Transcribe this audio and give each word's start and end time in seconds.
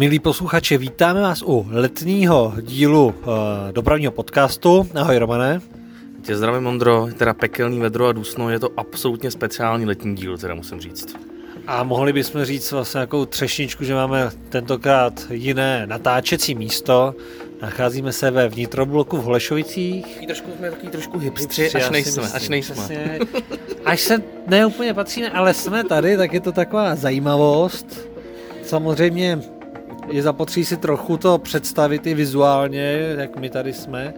Milí 0.00 0.18
posluchači, 0.18 0.78
vítáme 0.78 1.20
vás 1.20 1.42
u 1.42 1.66
letního 1.70 2.54
dílu 2.60 3.06
uh, 3.06 3.14
dopravního 3.72 4.12
podcastu. 4.12 4.88
Ahoj 4.94 5.18
Romane. 5.18 5.60
Tě 6.22 6.36
zdravím 6.36 6.62
Mondro, 6.62 7.08
teda 7.18 7.34
pekelný 7.34 7.80
vedro 7.80 8.06
a 8.06 8.12
dusno, 8.12 8.50
je 8.50 8.58
to 8.58 8.68
absolutně 8.76 9.30
speciální 9.30 9.86
letní 9.86 10.16
díl, 10.16 10.38
teda 10.38 10.54
musím 10.54 10.80
říct. 10.80 11.16
A 11.66 11.82
mohli 11.84 12.12
bychom 12.12 12.44
říct 12.44 12.72
vlastně 12.72 12.98
nějakou 12.98 13.24
třešničku, 13.24 13.84
že 13.84 13.94
máme 13.94 14.30
tentokrát 14.48 15.26
jiné 15.30 15.86
natáčecí 15.86 16.54
místo. 16.54 17.14
Nacházíme 17.62 18.12
se 18.12 18.30
ve 18.30 18.48
vnitrobloku 18.48 19.16
v 19.16 19.24
Holešovicích. 19.24 20.26
Trošku 20.26 20.50
jsme 20.58 20.70
takový 20.70 20.88
trošku 20.88 21.18
hipstři, 21.18 21.72
až 21.72 21.90
nejsme, 21.90 22.22
až 22.34 22.48
nejsme. 22.48 22.74
Přesně. 22.74 23.18
Až 23.84 24.00
se 24.00 24.22
neúplně 24.46 24.94
patříme, 24.94 25.30
ale 25.30 25.54
jsme 25.54 25.84
tady, 25.84 26.16
tak 26.16 26.32
je 26.32 26.40
to 26.40 26.52
taková 26.52 26.94
zajímavost. 26.96 28.08
Samozřejmě 28.64 29.59
je 30.10 30.22
zapotřebí 30.22 30.66
si 30.66 30.76
trochu 30.76 31.16
to 31.16 31.38
představit 31.38 32.06
i 32.06 32.14
vizuálně, 32.14 33.14
jak 33.18 33.36
my 33.36 33.50
tady 33.50 33.72
jsme, 33.72 34.14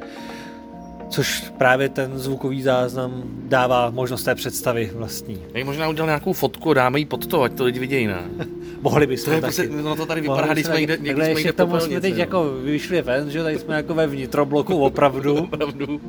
což 1.09 1.53
právě 1.59 1.89
ten 1.89 2.19
zvukový 2.19 2.63
záznam 2.63 3.23
dává 3.27 3.91
možnost 3.91 4.23
té 4.23 4.35
představy 4.35 4.91
vlastní. 4.95 5.39
Jak 5.55 5.65
možná 5.65 5.89
udělal 5.89 6.07
nějakou 6.07 6.33
fotku, 6.33 6.75
dáme 6.75 6.99
ji 6.99 7.05
pod 7.05 7.27
to, 7.27 7.43
ať 7.43 7.53
to 7.53 7.65
lidi 7.65 7.79
vidějí, 7.79 8.07
ne? 8.07 8.23
Mohli 8.81 9.07
bychom 9.07 9.35
to 9.35 9.41
taky. 9.41 9.41
Prostě, 9.41 9.83
no 9.83 9.97
to 9.97 10.07
tady 10.07 10.21
vypadá, 10.21 10.53
když 10.53 10.67
jsme 10.67 10.81
někde, 10.81 10.99
někde 11.01 11.25
jsme 11.25 11.35
někde 11.35 11.53
tomu 11.53 11.81
jsme 11.81 12.01
teď 12.01 12.17
jako 12.17 12.51
vyšli 12.65 13.03
ven, 13.03 13.31
že 13.31 13.43
tady 13.43 13.59
jsme 13.59 13.77
jako 13.77 13.95
ve 13.95 14.07
vnitrobloku 14.07 14.79
opravdu. 14.79 15.37
opravdu. 15.45 16.01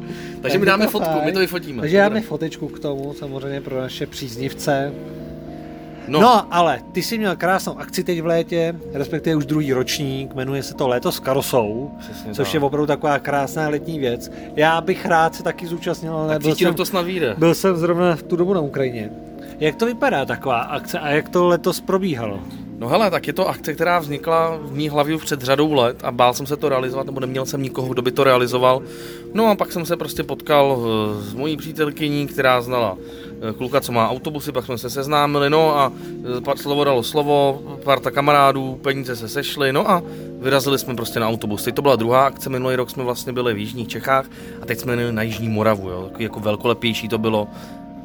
Takže 0.42 0.58
my 0.58 0.66
dáme 0.66 0.88
fotku, 0.88 1.20
my 1.26 1.32
to 1.32 1.40
vyfotíme. 1.40 1.82
Takže 1.82 1.98
dáme 1.98 2.22
fotečku 2.22 2.68
k 2.68 2.80
tomu, 2.80 3.14
samozřejmě 3.14 3.62
pro 3.62 3.82
naše 3.82 4.06
příznivce. 4.06 4.94
No. 6.08 6.22
no, 6.22 6.54
ale 6.54 6.80
ty 6.92 7.02
jsi 7.04 7.18
měl 7.18 7.36
krásnou 7.36 7.80
akci 7.80 8.04
teď 8.04 8.22
v 8.22 8.26
létě, 8.26 8.76
respektive 8.94 9.36
už 9.36 9.46
druhý 9.46 9.74
ročník, 9.74 10.36
jmenuje 10.36 10.64
se 10.64 10.74
to 10.74 10.88
Léto 10.88 11.12
s 11.12 11.20
karosou, 11.20 11.92
Přesně 12.00 12.34
což 12.34 12.48
tak. 12.48 12.54
je 12.54 12.60
opravdu 12.60 12.88
taková 12.88 13.20
krásná 13.20 13.70
letní 13.70 14.00
věc. 14.00 14.32
Já 14.56 14.82
bych 14.82 15.06
rád 15.06 15.36
se 15.36 15.44
taky 15.44 15.68
zúčastnil, 15.68 16.16
ale 16.16 16.40
byl 16.40 16.56
jsem, 16.56 16.74
to 16.74 16.86
snad 16.86 17.02
vyjde. 17.06 17.36
byl 17.38 17.56
jsem 17.56 17.76
zrovna 17.78 18.16
v 18.16 18.24
tu 18.24 18.36
dobu 18.36 18.54
na 18.54 18.62
Ukrajině. 18.62 19.10
Jak 19.60 19.76
to 19.76 19.86
vypadá 19.86 20.26
taková 20.26 20.62
akce 20.62 21.00
a 21.00 21.10
jak 21.10 21.30
to 21.30 21.48
letos 21.48 21.82
probíhalo? 21.82 22.40
No 22.78 22.90
hele, 22.90 23.12
tak 23.12 23.28
je 23.28 23.34
to 23.34 23.50
akce, 23.50 23.74
která 23.74 24.00
vznikla 24.00 24.58
v 24.62 24.74
mý 24.74 24.90
hlavě 24.90 25.18
před 25.18 25.42
řadou 25.42 25.74
let 25.74 25.98
a 26.04 26.12
bál 26.12 26.34
jsem 26.34 26.46
se 26.46 26.58
to 26.58 26.70
realizovat, 26.70 27.06
nebo 27.06 27.20
neměl 27.20 27.46
jsem 27.46 27.62
nikoho, 27.62 27.94
kdo 27.94 28.02
by 28.02 28.12
to 28.12 28.24
realizoval. 28.24 28.82
No 29.34 29.48
a 29.48 29.56
pak 29.56 29.72
jsem 29.72 29.86
se 29.86 29.98
prostě 29.98 30.24
potkal 30.24 30.78
eh, 30.78 31.22
s 31.22 31.34
mojí 31.34 31.58
přítelkyní, 31.58 32.28
která 32.28 32.62
znala 32.62 32.98
eh, 33.50 33.54
kluka, 33.54 33.82
co 33.82 33.92
má 33.92 34.10
autobusy, 34.10 34.52
pak 34.52 34.66
jsme 34.66 34.78
se 34.78 34.90
seznámili, 34.90 35.50
no 35.50 35.78
a 35.78 35.92
eh, 36.52 36.58
slovo 36.58 36.84
dalo 36.84 37.04
slovo, 37.04 37.62
parta 37.84 38.12
kamarádů, 38.12 38.80
peníze 38.82 39.16
se 39.16 39.30
sešly, 39.30 39.74
no 39.74 39.92
a 39.92 40.04
vyrazili 40.40 40.80
jsme 40.80 40.96
prostě 40.96 41.20
na 41.20 41.30
autobus. 41.30 41.64
Teď 41.64 41.76
to 41.76 41.82
byla 41.82 41.96
druhá 41.96 42.26
akce, 42.26 42.50
minulý 42.50 42.76
rok 42.76 42.90
jsme 42.90 43.04
vlastně 43.04 43.34
byli 43.34 43.54
v 43.54 43.58
Jižních 43.58 43.88
Čechách 43.88 44.26
a 44.62 44.66
teď 44.66 44.80
jsme 44.80 45.12
na 45.12 45.22
Jižní 45.22 45.50
Moravu, 45.50 45.90
jo. 45.90 46.10
jako 46.18 46.40
velkolepější 46.40 47.08
to 47.08 47.18
bylo. 47.18 47.48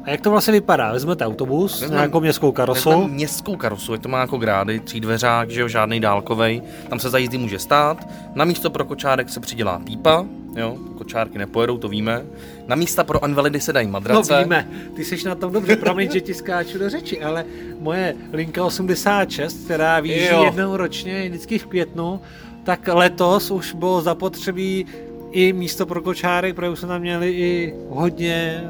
A 0.09 0.11
jak 0.11 0.21
to 0.21 0.31
vlastně 0.31 0.51
vypadá? 0.51 0.91
Vezmete 0.91 1.25
autobus, 1.25 1.81
Vezmem, 1.81 1.97
nějakou 1.97 2.19
městskou 2.19 2.51
karosu? 2.51 3.07
městskou 3.07 3.55
karosu, 3.55 3.93
je 3.93 3.99
to 3.99 4.09
má 4.09 4.19
jako 4.19 4.37
grády, 4.37 4.79
tří 4.79 4.99
dveřák, 4.99 5.49
že 5.49 5.61
jo, 5.61 5.67
žádný 5.67 5.99
dálkovej. 5.99 6.61
Tam 6.89 6.99
se 6.99 7.09
za 7.09 7.17
jízdy 7.17 7.37
může 7.37 7.59
stát. 7.59 8.09
Na 8.35 8.45
místo 8.45 8.69
pro 8.69 8.85
kočárek 8.85 9.29
se 9.29 9.39
přidělá 9.39 9.79
pípa, 9.79 10.25
jo, 10.55 10.77
kočárky 10.97 11.37
nepojedou, 11.37 11.77
to 11.77 11.87
víme. 11.87 12.25
Na 12.67 12.75
místa 12.75 13.03
pro 13.03 13.25
invalidy 13.27 13.59
se 13.59 13.73
dají 13.73 13.87
madrace. 13.87 14.33
No 14.33 14.39
víme, 14.39 14.69
ty 14.95 15.05
jsi 15.05 15.27
na 15.27 15.35
tom 15.35 15.53
dobře, 15.53 15.75
promiň, 15.75 16.11
že 16.11 16.21
ti 16.21 16.33
skáču 16.33 16.79
do 16.79 16.89
řeči, 16.89 17.21
ale 17.21 17.45
moje 17.79 18.15
linka 18.33 18.65
86, 18.65 19.65
která 19.65 19.99
vyjíždí 19.99 20.43
jednou 20.43 20.77
ročně, 20.77 21.29
vždycky 21.29 21.57
v 21.57 21.65
květnu, 21.65 22.21
tak 22.63 22.87
letos 22.87 23.51
už 23.51 23.73
bylo 23.73 24.01
zapotřebí 24.01 24.85
i 25.31 25.53
místo 25.53 25.85
pro 25.85 26.01
kočárek, 26.01 26.55
protože 26.55 26.69
už 26.69 26.79
jsme 26.79 26.87
tam 26.87 27.01
měli 27.01 27.31
i 27.31 27.75
hodně 27.89 28.63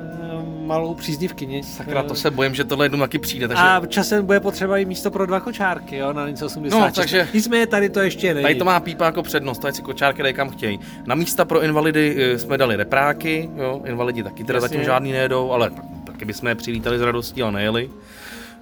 malou 0.70 0.94
příznivkyni. 0.94 1.64
Sakra, 1.64 2.04
to 2.04 2.16
se 2.16 2.32
bojím, 2.32 2.56
že 2.56 2.64
tohle 2.64 2.86
jednou 2.86 3.00
taky 3.00 3.20
přijde. 3.20 3.48
Takže... 3.48 3.64
A 3.64 3.86
časem 3.86 4.26
bude 4.26 4.40
potřeba 4.40 4.78
i 4.78 4.86
místo 4.86 5.12
pro 5.12 5.26
dva 5.26 5.40
kočárky, 5.40 5.98
jo, 5.98 6.14
na 6.14 6.28
něco 6.30 6.46
80. 6.46 6.80
No, 6.80 6.92
takže... 6.92 7.28
Nicméně 7.34 7.68
tady 7.68 7.90
to 7.90 8.00
ještě 8.00 8.34
není. 8.34 8.44
Tady 8.44 8.56
to 8.56 8.66
má 8.66 8.80
pípa 8.80 9.06
jako 9.06 9.24
přednost, 9.24 9.60
tady 9.60 9.74
si 9.74 9.82
kočárky 9.82 10.24
dají 10.24 10.34
kam 10.34 10.50
chtějí. 10.50 10.80
Na 11.06 11.16
místa 11.16 11.46
pro 11.46 11.62
invalidy 11.62 12.16
eh, 12.20 12.40
jsme 12.40 12.58
dali 12.58 12.76
repráky, 12.76 13.50
jo, 13.56 13.82
invalidi 13.86 14.24
taky 14.24 14.44
teda 14.44 14.58
Jasně. 14.58 14.70
zatím 14.70 14.84
žádný 14.84 15.12
nejedou, 15.12 15.52
ale 15.52 15.72
taky 16.04 16.26
bychom 16.26 16.50
je 16.50 16.56
přivítali 16.56 17.00
s 17.00 17.02
radostí, 17.02 17.42
ale 17.42 17.52
nejeli. 17.52 17.90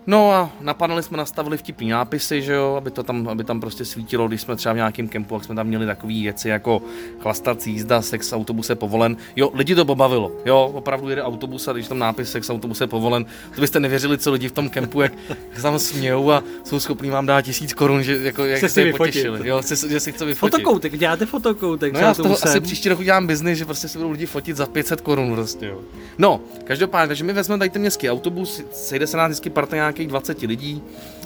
No 0.08 0.32
a 0.32 0.50
na 0.62 0.74
panely 0.74 1.04
jsme 1.04 1.18
nastavili 1.18 1.58
vtipný 1.58 1.90
nápisy, 1.90 2.42
že 2.42 2.54
jo, 2.54 2.76
aby 2.76 2.92
to 2.92 3.04
tam, 3.04 3.28
aby 3.30 3.44
tam 3.44 3.60
prostě 3.60 3.86
svítilo, 3.86 4.28
když 4.28 4.42
jsme 4.42 4.56
třeba 4.56 4.74
v 4.74 4.76
nějakém 4.76 5.08
kempu, 5.08 5.36
jak 5.36 5.44
jsme 5.44 5.56
tam 5.56 5.68
měli 5.68 5.86
takové 5.86 6.14
věci 6.14 6.50
jako 6.50 6.82
chlastací 7.20 7.72
jízda, 7.72 8.02
sex 8.02 8.34
autobuse 8.34 8.76
povolen. 8.76 9.18
Jo, 9.36 9.52
lidi 9.54 9.76
to 9.76 9.86
pobavilo, 9.86 10.32
jo, 10.46 10.72
opravdu 10.74 11.10
jede 11.10 11.24
autobus 11.24 11.68
a 11.68 11.74
když 11.74 11.88
tam 11.88 12.00
nápis 12.00 12.32
sex 12.32 12.50
autobuse 12.50 12.88
povolen, 12.88 13.26
to 13.56 13.62
byste 13.62 13.80
nevěřili, 13.80 14.18
co 14.18 14.32
lidi 14.32 14.48
v 14.48 14.52
tom 14.52 14.70
kempu, 14.70 15.02
jak 15.02 15.14
se 15.56 15.62
tam 15.62 15.80
smějou 15.80 16.32
a 16.32 16.44
jsou 16.64 16.80
schopní 16.80 17.10
vám 17.10 17.26
dát 17.26 17.42
tisíc 17.42 17.74
korun, 17.74 18.04
že 18.04 18.18
jako, 18.22 18.46
jak 18.46 18.60
se, 18.60 18.70
se 18.70 18.82
je 18.82 18.94
potěšili, 18.94 19.48
jo, 19.48 19.62
se, 19.62 19.90
že 19.90 20.00
si 20.00 20.12
chce 20.12 20.26
vyfotit. 20.26 20.52
Fotokoutek, 20.52 20.98
děláte 20.98 21.26
fotokoutek. 21.26 21.94
No 21.94 22.00
já 22.00 22.14
z 22.14 22.18
toho 22.18 22.36
asi 22.44 22.60
příští 22.60 22.90
rok 22.90 23.00
udělám 23.00 23.28
biznis, 23.28 23.58
že 23.58 23.66
prostě 23.66 23.88
si 23.88 23.98
budou 23.98 24.12
lidi 24.12 24.26
fotit 24.26 24.58
za 24.58 24.66
500 24.66 25.02
korun 25.02 25.36
prostě, 25.36 25.66
jo. 25.66 25.80
No, 26.18 26.42
každopádně, 26.64 27.08
takže 27.08 27.24
my 27.24 27.34
vezmeme 27.34 27.60
tady 27.60 27.70
ten 27.70 27.82
městský 27.82 28.10
autobus, 28.10 28.62
sejde 28.72 29.08
se 29.08 29.18
nás 29.18 29.28
vždycky 29.28 29.50
parta 29.50 29.76
nějakých 29.98 30.08
20 30.08 30.42
lidí, 30.42 30.82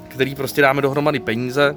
který 0.08 0.36
prostě 0.36 0.62
dáme 0.62 0.82
dohromady 0.82 1.20
peníze 1.20 1.76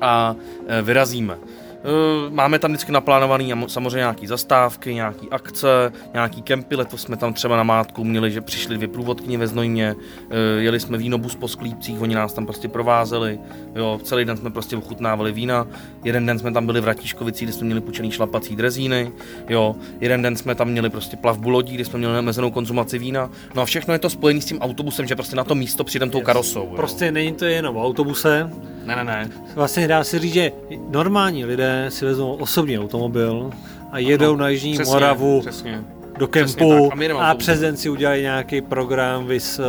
a 0.00 0.36
e, 0.66 0.82
vyrazíme. 0.82 1.38
Eh, 1.84 2.30
máme 2.30 2.58
tam 2.58 2.70
vždycky 2.70 2.92
naplánovaný 2.92 3.52
samozřejmě 3.66 3.96
nějaký 3.96 4.26
zastávky, 4.26 4.94
nějaký 4.94 5.28
akce, 5.30 5.92
nějaký 6.12 6.42
kempy. 6.42 6.76
Letos 6.76 7.02
jsme 7.02 7.16
tam 7.16 7.34
třeba 7.34 7.56
na 7.56 7.62
Mátku 7.62 8.04
měli, 8.04 8.30
že 8.30 8.40
přišli 8.40 8.76
dvě 8.76 8.88
průvodkyně 8.88 9.38
ve 9.38 9.46
Znojmě, 9.46 9.94
eh, 10.30 10.36
jeli 10.62 10.80
jsme 10.80 10.98
vínobus 10.98 11.34
po 11.34 11.48
sklípcích, 11.48 12.00
oni 12.00 12.14
nás 12.14 12.32
tam 12.32 12.46
prostě 12.46 12.68
provázeli. 12.68 13.38
Jo, 13.74 14.00
celý 14.02 14.24
den 14.24 14.36
jsme 14.36 14.50
prostě 14.50 14.76
ochutnávali 14.76 15.32
vína. 15.32 15.66
Jeden 16.04 16.26
den 16.26 16.38
jsme 16.38 16.52
tam 16.52 16.66
byli 16.66 16.80
v 16.80 16.84
Ratíškovici, 16.84 17.44
kde 17.44 17.52
jsme 17.52 17.64
měli 17.64 17.80
půjčený 17.80 18.10
šlapací 18.10 18.56
drezíny. 18.56 19.12
Jo, 19.48 19.76
jeden 20.00 20.22
den 20.22 20.36
jsme 20.36 20.54
tam 20.54 20.68
měli 20.68 20.90
prostě 20.90 21.16
plavbu 21.16 21.48
lodí, 21.48 21.74
kde 21.74 21.84
jsme 21.84 21.98
měli 21.98 22.14
nemezenou 22.14 22.50
konzumaci 22.50 22.98
vína. 22.98 23.30
No 23.54 23.62
a 23.62 23.64
všechno 23.64 23.92
je 23.94 23.98
to 23.98 24.10
spojené 24.10 24.40
s 24.40 24.44
tím 24.44 24.58
autobusem, 24.58 25.06
že 25.06 25.14
prostě 25.16 25.36
na 25.36 25.44
to 25.44 25.54
místo 25.54 25.84
přijdem 25.84 26.10
tou 26.10 26.20
karosou. 26.20 26.68
Jo. 26.70 26.76
Prostě 26.76 27.12
není 27.12 27.32
to 27.32 27.44
jenom 27.44 27.76
autobuse. 27.76 28.50
Ne, 28.86 28.96
ne, 28.96 29.04
ne. 29.04 29.30
Vlastně 29.54 29.88
dá 29.88 30.04
se 30.04 30.18
říct, 30.18 30.34
že 30.34 30.52
normální 30.88 31.44
lidé 31.44 31.86
si 31.88 32.04
vezmou 32.04 32.34
osobní 32.34 32.78
automobil 32.78 33.50
a 33.92 33.98
jedou 33.98 34.28
ano, 34.28 34.36
na 34.36 34.48
Jižní 34.48 34.74
přesně, 34.74 34.92
Moravu 34.92 35.40
přesně. 35.40 35.84
do 36.18 36.28
kempu 36.28 36.90
a, 37.18 37.30
a 37.30 37.34
přes 37.34 37.60
den 37.60 37.76
si 37.76 37.88
udělají 37.88 38.22
nějaký 38.22 38.60
program 38.60 39.26
vys 39.26 39.58
uh, 39.58 39.64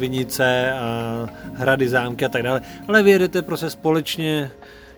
Vinice 0.00 0.72
a 0.72 1.26
hrady, 1.54 1.88
zámky 1.88 2.24
a 2.24 2.28
tak 2.28 2.42
dále. 2.42 2.60
Ale 2.88 3.02
vyjedete 3.02 3.42
prostě 3.42 3.70
společně 3.70 4.50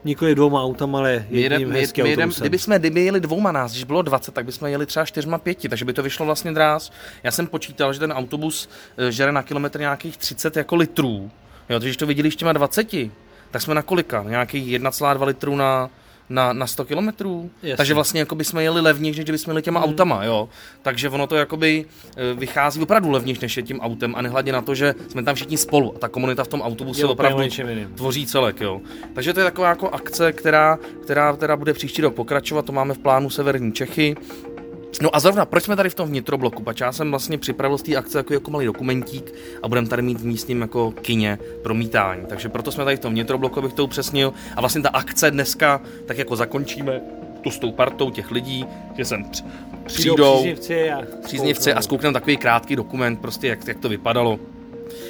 nikoli 0.04 0.34
dvouma 0.34 0.62
autama, 0.62 0.98
ale 0.98 1.26
jedním 1.30 1.68
my, 1.68 1.80
hezkým 1.80 2.04
my 2.04 2.10
jedem, 2.10 2.30
Kdyby 2.40 2.58
jsme 2.58 2.78
kdyby 2.78 3.04
jeli 3.04 3.20
dvouma 3.20 3.52
nás, 3.52 3.72
když 3.72 3.84
bylo 3.84 4.02
20, 4.02 4.34
tak 4.34 4.44
bychom 4.46 4.68
jeli 4.68 4.86
třeba 4.86 5.06
čtyřma 5.06 5.38
pěti, 5.38 5.68
takže 5.68 5.84
by 5.84 5.92
to 5.92 6.02
vyšlo 6.02 6.26
vlastně 6.26 6.52
dráz. 6.52 6.92
Já 7.22 7.30
jsem 7.30 7.46
počítal, 7.46 7.92
že 7.92 8.00
ten 8.00 8.12
autobus 8.12 8.68
eh, 8.98 9.12
žere 9.12 9.32
na 9.32 9.42
kilometr 9.42 9.80
nějakých 9.80 10.16
30 10.16 10.56
jako 10.56 10.76
litrů. 10.76 11.30
Jo, 11.68 11.76
takže 11.76 11.88
když 11.88 11.96
to 11.96 12.06
viděli 12.06 12.30
s 12.30 12.36
těma 12.36 12.52
20, 12.52 12.94
tak 13.56 13.62
jsme 13.62 13.74
na 13.74 13.82
kolika? 13.82 14.24
Nějakých 14.28 14.80
1,2 14.80 15.26
litrů 15.26 15.56
na, 15.56 15.90
na, 16.28 16.52
na 16.52 16.66
100 16.66 16.84
kilometrů. 16.84 17.50
Takže 17.76 17.94
vlastně 17.94 18.20
jako 18.20 18.34
by 18.34 18.44
jsme 18.44 18.62
jeli 18.62 18.80
levněji, 18.80 19.16
než 19.16 19.30
bychom 19.30 19.50
jeli 19.50 19.62
těma 19.62 19.80
hmm. 19.80 19.88
autama, 19.88 20.24
jo. 20.24 20.48
Takže 20.82 21.08
ono 21.08 21.26
to 21.26 21.36
jakoby 21.36 21.84
e, 22.16 22.34
vychází 22.34 22.82
opravdu 22.82 23.10
levněji, 23.10 23.38
než 23.42 23.56
je 23.56 23.62
tím 23.62 23.80
autem 23.80 24.14
a 24.16 24.22
nehledě 24.22 24.52
na 24.52 24.62
to, 24.62 24.74
že 24.74 24.94
jsme 25.08 25.22
tam 25.22 25.34
všichni 25.34 25.56
spolu 25.56 25.96
a 25.96 25.98
ta 25.98 26.08
komunita 26.08 26.44
v 26.44 26.48
tom 26.48 26.62
autobuse 26.62 27.02
jo, 27.02 27.08
opravdu 27.08 27.42
tvoří 27.94 28.26
celek, 28.26 28.60
jo. 28.60 28.80
Takže 29.14 29.32
to 29.32 29.40
je 29.40 29.44
taková 29.44 29.68
jako 29.68 29.88
akce, 29.90 30.32
která, 30.32 30.78
která, 31.02 31.32
která 31.32 31.56
bude 31.56 31.72
příští 31.72 32.02
rok 32.02 32.14
pokračovat, 32.14 32.64
to 32.64 32.72
máme 32.72 32.94
v 32.94 32.98
plánu 32.98 33.30
Severní 33.30 33.72
Čechy. 33.72 34.16
No 35.02 35.16
a 35.16 35.20
zrovna, 35.20 35.44
proč 35.44 35.64
jsme 35.64 35.76
tady 35.76 35.90
v 35.90 35.94
tom 35.94 36.08
vnitrobloku? 36.08 36.62
Pač 36.62 36.80
já 36.80 36.92
jsem 36.92 37.10
vlastně 37.10 37.38
připravil 37.38 37.78
z 37.78 37.82
té 37.82 37.96
akce 37.96 38.18
jako, 38.18 38.34
jako 38.34 38.50
malý 38.50 38.66
dokumentík 38.66 39.34
a 39.62 39.68
budeme 39.68 39.88
tady 39.88 40.02
mít 40.02 40.20
v 40.20 40.26
místním 40.26 40.60
jako 40.60 40.90
kině 40.90 41.38
promítání. 41.62 42.22
Takže 42.28 42.48
proto 42.48 42.72
jsme 42.72 42.84
tady 42.84 42.96
v 42.96 43.00
tom 43.00 43.12
vnitrobloku, 43.12 43.58
abych 43.58 43.72
to 43.72 43.84
upřesnil. 43.84 44.32
A 44.56 44.60
vlastně 44.60 44.82
ta 44.82 44.88
akce 44.88 45.30
dneska 45.30 45.80
tak 46.06 46.18
jako 46.18 46.36
zakončíme 46.36 47.00
tu 47.40 47.50
s 47.50 47.58
tou 47.58 47.72
partou 47.72 48.10
těch 48.10 48.30
lidí, 48.30 48.66
že 48.96 49.04
sem 49.04 49.24
přijdou 49.86 50.34
příznivci 50.34 50.90
a, 50.90 51.02
příznivci 51.24 51.72
a 51.72 51.82
zkoukneme 51.82 52.12
takový 52.12 52.36
krátký 52.36 52.76
dokument, 52.76 53.20
prostě 53.20 53.48
jak, 53.48 53.68
jak 53.68 53.78
to 53.78 53.88
vypadalo. 53.88 54.38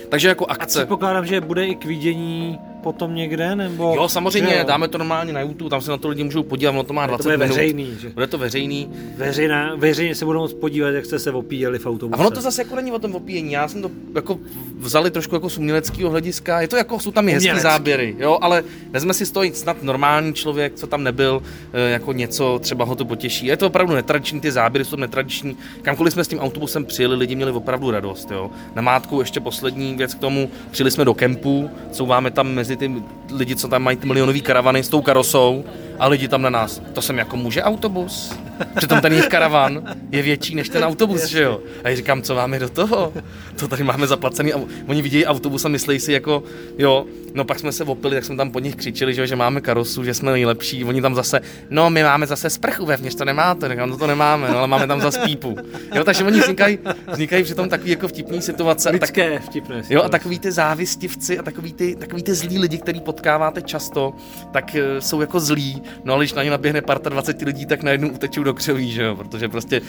Takže 0.09 0.29
jako 0.29 0.47
akce. 0.47 0.79
A 0.79 0.83
předpokládám, 0.83 1.27
že 1.27 1.41
bude 1.41 1.67
i 1.67 1.75
k 1.75 1.85
vidění 1.85 2.59
potom 2.87 3.15
někde, 3.15 3.57
nebo... 3.57 3.95
Jo, 3.97 4.09
samozřejmě, 4.09 4.57
jo? 4.59 4.65
dáme 4.67 4.89
to 4.89 4.99
normálně 4.99 5.33
na 5.33 5.41
YouTube, 5.41 5.71
tam 5.71 5.81
se 5.81 5.91
na 5.91 5.97
to 5.97 6.09
lidi 6.09 6.25
můžou 6.25 6.43
podívat, 6.43 6.71
ono 6.71 6.83
to 6.83 6.93
má 6.93 7.07
20 7.07 7.23
to 7.23 7.29
bude 7.29 7.37
minut. 7.37 7.57
veřejný, 7.57 7.97
že? 8.01 8.09
Bude 8.11 8.27
to 8.27 8.39
veřejný. 8.39 8.91
Veřejná, 9.17 9.75
veřejně 9.75 10.15
se 10.15 10.25
budou 10.25 10.41
moct 10.41 10.55
podívat, 10.55 10.89
jak 10.89 11.05
jste 11.05 11.19
se 11.19 11.33
opíjeli 11.33 11.79
v 11.79 11.87
autobuse. 11.87 12.23
A 12.23 12.27
ono 12.27 12.31
to 12.31 12.41
zase 12.41 12.63
jako 12.63 12.77
není 12.77 12.93
o 12.93 12.99
tom 12.99 13.15
opíjení, 13.15 13.53
já 13.53 13.69
jsem 13.69 13.83
to 13.83 13.91
jako 14.15 14.39
vzali 14.79 15.11
trošku 15.11 15.35
jako 15.35 15.51
z 15.51 15.59
uměleckého 15.59 16.11
hlediska, 16.11 16.61
je 16.61 16.69
to 16.69 16.77
jako, 16.77 17.01
jsou 17.01 17.11
tam 17.11 17.29
hezké 17.29 17.61
záběry, 17.61 18.17
jo, 18.19 18.39
ale 18.41 18.65
vezme 18.91 19.15
si 19.15 19.27
z 19.27 19.31
toho 19.31 19.47
snad 19.53 19.83
normální 19.83 20.35
člověk, 20.35 20.75
co 20.75 20.87
tam 20.87 21.03
nebyl, 21.03 21.43
eh, 21.73 21.91
jako 21.91 22.13
něco, 22.13 22.59
třeba 22.63 22.85
ho 22.85 22.95
to 22.95 23.05
potěší. 23.05 23.47
Je 23.47 23.57
to 23.57 23.67
opravdu 23.67 23.95
netradiční, 23.95 24.41
ty 24.41 24.53
záběry 24.53 24.85
jsou 24.85 24.97
netradiční. 24.97 25.57
Kamkoliv 25.83 26.13
jsme 26.13 26.25
s 26.25 26.29
tím 26.29 26.39
autobusem 26.39 26.85
přijeli, 26.85 27.17
lidi 27.17 27.35
měli 27.35 27.53
opravdu 27.53 27.91
radost, 27.91 28.31
jo. 28.31 28.51
Na 28.75 28.83
mátku 28.83 29.21
ještě 29.21 29.41
poslední 29.41 29.95
věc 29.97 30.15
k 30.15 30.19
tomu, 30.19 30.51
přijeli 30.71 30.91
jsme 30.91 31.05
do 31.05 31.15
kempu, 31.15 31.71
couváme 31.93 32.31
tam 32.31 32.49
mezi 32.49 32.76
ty 32.77 33.03
lidi, 33.33 33.57
co 33.57 33.69
tam 33.69 33.83
mají 33.83 33.97
ty 33.97 34.07
milionové 34.07 34.41
karavany 34.41 34.83
s 34.83 34.89
tou 34.89 35.03
karosou 35.03 35.65
a 35.99 36.09
lidi 36.09 36.29
tam 36.29 36.43
na 36.43 36.51
nás. 36.51 36.83
To 36.93 37.03
jsem 37.03 37.19
jako 37.19 37.37
může 37.37 37.63
autobus? 37.63 38.35
Přitom 38.77 39.01
ten 39.01 39.13
jejich 39.13 39.29
karavan 39.29 39.97
je 40.11 40.23
větší 40.23 40.55
než 40.55 40.69
ten 40.69 40.85
autobus, 40.85 41.25
že 41.25 41.43
jo? 41.43 41.61
A 41.85 41.89
já 41.89 41.97
říkám, 41.97 42.23
co 42.23 42.35
máme 42.35 42.59
do 42.59 42.69
toho? 42.69 43.13
To 43.57 43.69
tady 43.69 43.85
máme 43.85 44.07
zaplacený. 44.07 44.53
A 44.53 44.61
oni 44.87 45.03
vidějí 45.03 45.27
autobus 45.27 45.65
a 45.65 45.69
myslí 45.69 46.01
si 46.01 46.13
jako, 46.13 46.43
jo, 46.79 47.07
no 47.35 47.45
pak 47.45 47.59
jsme 47.59 47.73
se 47.73 47.85
opili, 47.85 48.15
tak 48.15 48.25
jsme 48.25 48.37
tam 48.37 48.51
po 48.51 48.61
nich 48.61 48.77
křičeli, 48.77 49.15
že, 49.15 49.21
jo, 49.21 49.27
že 49.27 49.37
máme 49.37 49.61
karosu, 49.61 50.05
že 50.05 50.15
jsme 50.15 50.33
nejlepší. 50.33 50.85
Oni 50.85 51.03
tam 51.03 51.15
zase, 51.15 51.41
no 51.71 51.91
my 51.91 52.03
máme 52.03 52.27
zase 52.27 52.51
sprchu 52.51 52.87
vevnitř, 52.87 53.17
to 53.17 53.25
nemáte, 53.25 53.69
říkám, 53.69 53.91
no 53.91 53.97
to 53.97 54.07
nemáme, 54.07 54.49
no 54.49 54.59
ale 54.59 54.67
máme 54.67 54.87
tam 54.87 55.01
zase 55.01 55.21
pípu. 55.21 55.57
Jo, 55.95 56.05
takže 56.05 56.25
oni 56.25 56.41
vznikají, 56.41 56.79
vznikají 57.13 57.45
tom 57.57 57.69
takový 57.69 57.91
jako 57.91 58.09
vtipný 58.09 58.43
situace. 58.43 58.91
Lidské 58.91 59.31
tak, 59.31 59.43
vtipné 59.43 59.83
Jo, 59.91 60.03
a 60.03 60.09
takový 60.09 60.39
ty 60.39 60.53
závistivci 60.53 61.39
a 61.39 61.43
takový 61.43 61.73
ty, 61.73 61.97
takový 61.97 62.23
ty 62.23 62.35
zlí 62.35 62.59
lidi, 62.59 62.79
který 62.79 63.01
potkáváte 63.01 63.63
často, 63.63 64.13
tak 64.53 64.65
uh, 64.75 65.01
jsou 65.01 65.21
jako 65.21 65.41
zlí. 65.41 65.83
No 66.05 66.15
ale 66.15 66.25
když 66.25 66.33
na 66.33 66.43
ně 66.43 66.51
naběhne 66.51 66.83
parta 66.83 67.11
20 67.11 67.43
lidí, 67.43 67.67
tak 67.67 67.83
najednou 67.83 68.09
utečou 68.09 68.43
do 68.47 68.55
křoví, 68.55 68.93
že 68.93 69.03
jo, 69.03 69.17
protože 69.17 69.49
prostě 69.49 69.81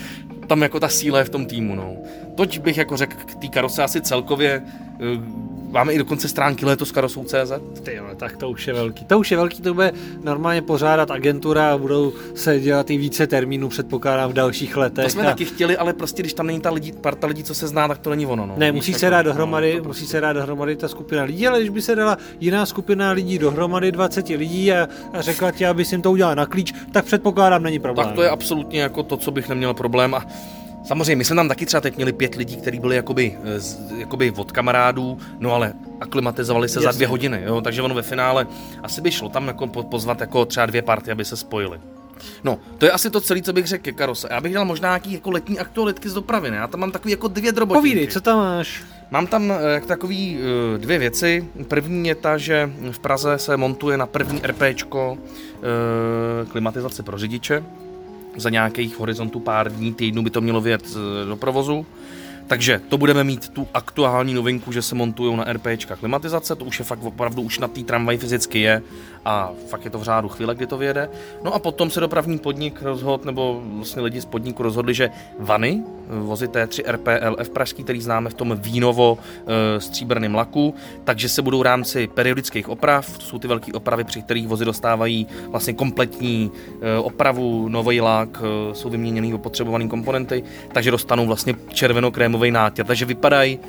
tam 0.48 0.62
jako 0.62 0.80
ta 0.80 0.89
síla 0.89 1.19
je 1.19 1.25
v 1.25 1.30
tom 1.30 1.45
týmu, 1.45 1.75
no. 1.75 1.98
Toť 2.36 2.59
bych 2.59 2.77
jako 2.77 2.98
řekl 2.98 3.15
k 3.25 3.36
té 3.36 3.48
karose 3.48 3.83
asi 3.83 4.01
celkově, 4.01 4.62
uh, 4.62 5.56
máme 5.68 5.94
i 5.94 5.98
dokonce 5.98 6.28
stránky 6.28 6.66
letos 6.66 6.92
karosou 6.92 7.24
CZ. 7.24 7.52
Ty 7.84 7.96
jo, 7.96 8.06
tak 8.18 8.38
to 8.38 8.50
už 8.50 8.68
je 8.68 8.74
velký. 8.74 9.06
To 9.06 9.19
už 9.19 9.31
je 9.31 9.38
velký, 9.38 9.62
to 9.62 9.74
bude 9.74 9.92
normálně 10.24 10.62
pořádat 10.62 11.12
agentura 11.12 11.74
a 11.74 11.78
budou 11.78 12.14
se 12.36 12.60
dělat 12.60 12.90
i 12.90 12.98
více 12.98 13.28
termínů, 13.28 13.69
předpokládám, 13.69 14.30
v 14.30 14.34
dalších 14.34 14.78
letech. 14.78 15.06
To 15.06 15.10
jsme 15.10 15.24
a... 15.24 15.25
taky 15.25 15.46
chtěli, 15.46 15.78
ale 15.78 15.94
prostě 15.94 16.22
když 16.22 16.34
tam 16.34 16.48
není 16.48 16.60
ta 16.60 16.72
lidi, 16.72 16.92
parta 16.92 17.28
lidí, 17.28 17.44
co 17.44 17.56
se 17.56 17.68
zná, 17.68 17.88
tak 17.88 17.98
to 17.98 18.10
není 18.10 18.25
ono. 18.25 18.46
No. 18.46 18.54
Ne, 18.58 18.72
musí 18.72 18.94
se 18.94 19.10
dát 19.10 19.22
dohromady, 19.22 19.78
no, 19.78 19.84
musí 19.84 20.08
se 20.08 20.22
dát 20.22 20.34
dohromady 20.34 20.75
ta 20.75 20.88
skupina 20.88 21.24
lidí, 21.24 21.48
ale 21.48 21.60
když 21.60 21.70
by 21.70 21.81
se 21.81 21.96
dala 21.96 22.18
jiná 22.40 22.66
skupina 22.66 23.12
lidí 23.12 23.40
dohromady, 23.40 23.92
20 23.92 24.30
lidí 24.30 24.74
a, 24.74 24.88
a 25.13 25.22
řekla 25.22 25.52
ti, 25.52 25.66
aby 25.66 25.86
si 25.86 25.98
to 25.98 26.12
udělal 26.12 26.36
na 26.36 26.46
klíč, 26.46 26.74
tak 26.92 27.06
předpokládám, 27.06 27.63
není 27.63 27.80
problém. 27.80 28.08
Tak 28.08 28.16
to 28.16 28.24
je 28.24 28.30
absolutně 28.30 28.81
jako 28.81 29.04
to, 29.04 29.18
co 29.18 29.31
bych 29.31 29.50
neměl 29.50 29.74
problém. 29.74 30.16
A 30.16 30.25
Samozřejmě, 30.88 31.16
my 31.16 31.25
jsme 31.25 31.36
tam 31.36 31.48
taky 31.48 31.66
třeba 31.66 31.81
teď 31.81 31.95
měli 31.95 32.13
pět 32.13 32.36
lidí, 32.36 32.56
kteří 32.57 32.80
byli 32.80 32.95
jakoby, 32.95 33.38
eh, 33.44 34.00
jakoby 34.00 34.31
od 34.31 34.51
kamarádů, 34.51 35.18
no 35.39 35.54
ale 35.54 35.74
aklimatizovali 36.01 36.69
se 36.69 36.80
Jasně. 36.80 36.86
za 36.86 36.92
dvě 36.92 37.07
hodiny, 37.07 37.42
jo, 37.45 37.62
takže 37.62 37.81
ono 37.81 37.95
ve 37.95 38.01
finále 38.01 38.48
asi 38.84 39.01
by 39.01 39.12
šlo 39.12 39.30
tam 39.30 39.48
jako 39.48 39.68
pozvat 39.68 40.22
jako 40.22 40.45
třeba 40.45 40.66
dvě 40.66 40.81
party, 40.81 41.12
aby 41.12 41.25
se 41.25 41.38
spojili. 41.38 41.80
No, 42.44 42.60
to 42.78 42.86
je 42.86 42.92
asi 42.92 43.10
to 43.10 43.22
celé, 43.22 43.42
co 43.42 43.54
bych 43.54 43.68
řekl 43.68 43.84
ke 43.84 43.92
karose. 43.92 44.28
Já 44.31 44.42
bych 44.42 44.54
dal 44.54 44.66
možná 44.66 44.89
nějaký 44.89 45.13
jako 45.13 45.31
letní 45.31 45.60
aktualitky 45.60 46.10
z 46.10 46.13
dopravy, 46.13 46.51
ne? 46.51 46.57
Já 46.57 46.68
tam 46.68 46.80
mám 46.80 46.92
takový 46.92 47.12
jako 47.12 47.28
dvě 47.28 47.51
drobotinky. 47.51 47.89
Povídej, 47.89 48.07
co 48.07 48.22
tam 48.22 48.38
máš? 48.38 48.84
Mám 49.12 49.28
tam 49.28 49.54
jak 49.74 49.86
takový 49.86 50.38
uh, 50.38 50.81
dvě 50.81 51.00
věci. 51.00 51.48
První 51.68 52.07
je 52.07 52.16
ta, 52.16 52.38
že 52.38 52.72
v 52.92 53.00
Praze 53.00 53.38
se 53.38 53.57
montuje 53.57 53.98
na 53.98 54.06
první 54.06 54.42
RPčko 54.44 55.18
klimatizace 56.51 57.04
pro 57.04 57.18
řidiče 57.18 57.63
za 58.38 58.50
nějakých 58.50 59.00
horizontů 59.00 59.39
pár 59.39 59.72
dní, 59.72 59.94
týdnů 59.94 60.24
by 60.24 60.30
to 60.30 60.42
mělo 60.42 60.62
vyjet 60.62 60.84
eh, 60.92 61.25
do 61.25 61.36
provozu. 61.36 61.86
Takže 62.48 62.81
to 62.89 62.98
budeme 62.98 63.24
mít 63.24 63.50
tu 63.50 63.68
aktuální 63.74 64.34
novinku, 64.34 64.72
že 64.72 64.81
se 64.81 64.95
montují 64.95 65.36
na 65.36 65.44
RPčka 65.44 65.95
klimatizace, 65.95 66.56
to 66.56 66.66
už 66.66 66.80
je 66.80 66.86
fakt 66.86 67.04
opravdu 67.04 67.42
už 67.42 67.60
na 67.60 67.68
té 67.68 67.84
tramvaji 67.84 68.18
fyzicky 68.18 68.60
je 68.60 68.81
a 69.27 69.51
fakt 69.68 69.85
je 69.85 69.91
to 69.91 70.00
v 70.00 70.03
řádu 70.03 70.29
chvíle, 70.29 70.56
kdy 70.56 70.68
to 70.68 70.77
vyjede. 70.77 71.09
No 71.44 71.53
a 71.53 71.59
potom 71.59 71.89
se 71.89 72.00
dopravní 72.00 72.39
podnik 72.39 72.81
rozhodl, 72.81 73.25
nebo 73.25 73.62
vlastně 73.65 74.01
lidi 74.01 74.21
z 74.21 74.25
podniku 74.25 74.63
rozhodli, 74.63 74.94
že 74.94 75.09
vany, 75.39 75.83
vozy 76.07 76.47
T3 76.47 76.83
RPLF 76.91 77.50
pražský, 77.50 77.83
který 77.83 78.01
známe 78.01 78.29
v 78.29 78.33
tom 78.33 78.56
vínovo 78.56 79.18
e, 79.18 79.81
stříbrném 79.81 80.35
laku, 80.35 80.75
takže 81.03 81.29
se 81.29 81.41
budou 81.41 81.59
v 81.59 81.62
rámci 81.62 82.07
periodických 82.07 82.69
oprav, 82.69 83.18
to 83.18 83.24
jsou 83.24 83.39
ty 83.39 83.47
velké 83.47 83.74
opravy, 83.74 84.03
při 84.03 84.21
kterých 84.21 84.47
vozy 84.47 84.65
dostávají 84.65 85.27
vlastně 85.47 85.74
kompletní 85.74 86.51
e, 86.81 87.00
opravu, 87.00 87.69
nový 87.69 88.01
lak, 88.01 88.41
e, 88.71 88.75
jsou 88.75 88.89
vyměněný 88.89 89.33
opotřebované 89.33 89.88
komponenty, 89.88 90.44
takže 90.74 90.91
dostanou 90.91 91.27
vlastně 91.27 91.53
červeno-krémový 91.74 92.51
nátěr, 92.51 92.85
takže 92.85 93.06
vypadají 93.06 93.59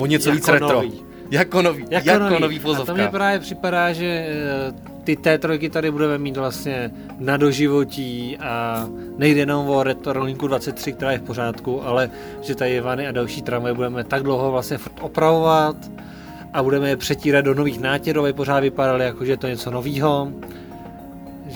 o 0.00 0.06
něco 0.06 0.28
jako 0.28 0.36
víc 0.36 0.48
retro. 0.48 0.72
Nový. 0.72 1.15
Jako 1.30 1.62
nový, 1.62 1.84
jako, 1.90 2.08
jako 2.08 2.38
nový, 2.38 2.40
nový 2.40 2.60
A 2.82 2.84
to 2.84 2.94
mi 2.94 3.08
právě 3.08 3.38
připadá, 3.38 3.92
že 3.92 4.06
eh, 4.06 4.96
ty 5.04 5.16
T3 5.16 5.70
tady 5.70 5.90
budeme 5.90 6.18
mít 6.18 6.36
vlastně 6.36 6.90
na 7.18 7.36
doživotí 7.36 8.38
a 8.38 8.86
nejde 9.16 9.40
jenom 9.40 9.68
o 9.68 9.82
Retrolinku 9.82 10.46
23, 10.46 10.92
která 10.92 11.12
je 11.12 11.18
v 11.18 11.22
pořádku, 11.22 11.82
ale 11.82 12.10
že 12.42 12.54
tady 12.54 12.80
vany 12.80 13.08
a 13.08 13.12
další 13.12 13.42
tramvaje 13.42 13.74
budeme 13.74 14.04
tak 14.04 14.22
dlouho 14.22 14.52
vlastně 14.52 14.78
opravovat 15.00 15.76
a 16.52 16.62
budeme 16.62 16.88
je 16.88 16.96
přetírat 16.96 17.44
do 17.44 17.54
nových 17.54 17.80
nátěrů, 17.80 18.20
aby 18.20 18.32
pořád 18.32 18.60
vypadaly 18.60 19.04
jako, 19.04 19.24
že 19.24 19.32
je 19.32 19.36
to 19.36 19.48
něco 19.48 19.70
nového 19.70 20.32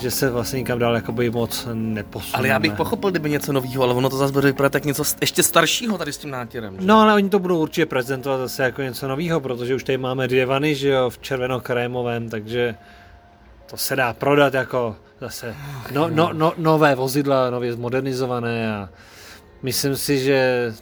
že 0.01 0.11
se 0.11 0.29
vlastně 0.29 0.57
nikam 0.57 0.79
dál 0.79 0.95
jakoby 0.95 1.29
moc 1.29 1.67
neposuneme. 1.73 2.37
Ale 2.37 2.47
já 2.47 2.59
bych 2.59 2.73
pochopil, 2.73 3.11
kdyby 3.11 3.29
něco 3.29 3.53
nového, 3.53 3.83
ale 3.83 3.93
ono 3.93 4.09
to 4.09 4.17
zase 4.17 4.33
bude 4.33 4.47
vypadat 4.47 4.71
tak 4.71 4.85
něco 4.85 5.03
ještě 5.21 5.43
staršího 5.43 5.97
tady 5.97 6.13
s 6.13 6.17
tím 6.17 6.29
nátěrem. 6.29 6.75
Že? 6.79 6.87
No 6.87 7.01
ale 7.01 7.13
oni 7.13 7.29
to 7.29 7.39
budou 7.39 7.61
určitě 7.61 7.85
prezentovat 7.85 8.37
zase 8.37 8.63
jako 8.63 8.81
něco 8.81 9.07
nového, 9.07 9.39
protože 9.39 9.75
už 9.75 9.83
tady 9.83 9.97
máme 9.97 10.27
dvě 10.27 10.45
vany, 10.45 10.75
že 10.75 10.89
jo, 10.89 11.09
v 11.09 11.19
červeno-krémovém, 11.19 12.29
takže 12.29 12.75
to 13.69 13.77
se 13.77 13.95
dá 13.95 14.13
prodat 14.13 14.53
jako 14.53 14.95
zase 15.21 15.55
no, 15.91 16.09
no, 16.09 16.29
no, 16.33 16.53
nové 16.57 16.95
vozidla, 16.95 17.49
nově 17.49 17.73
zmodernizované 17.73 18.75
a 18.75 18.89
myslím 19.63 19.97
si, 19.97 20.19
že 20.19 20.73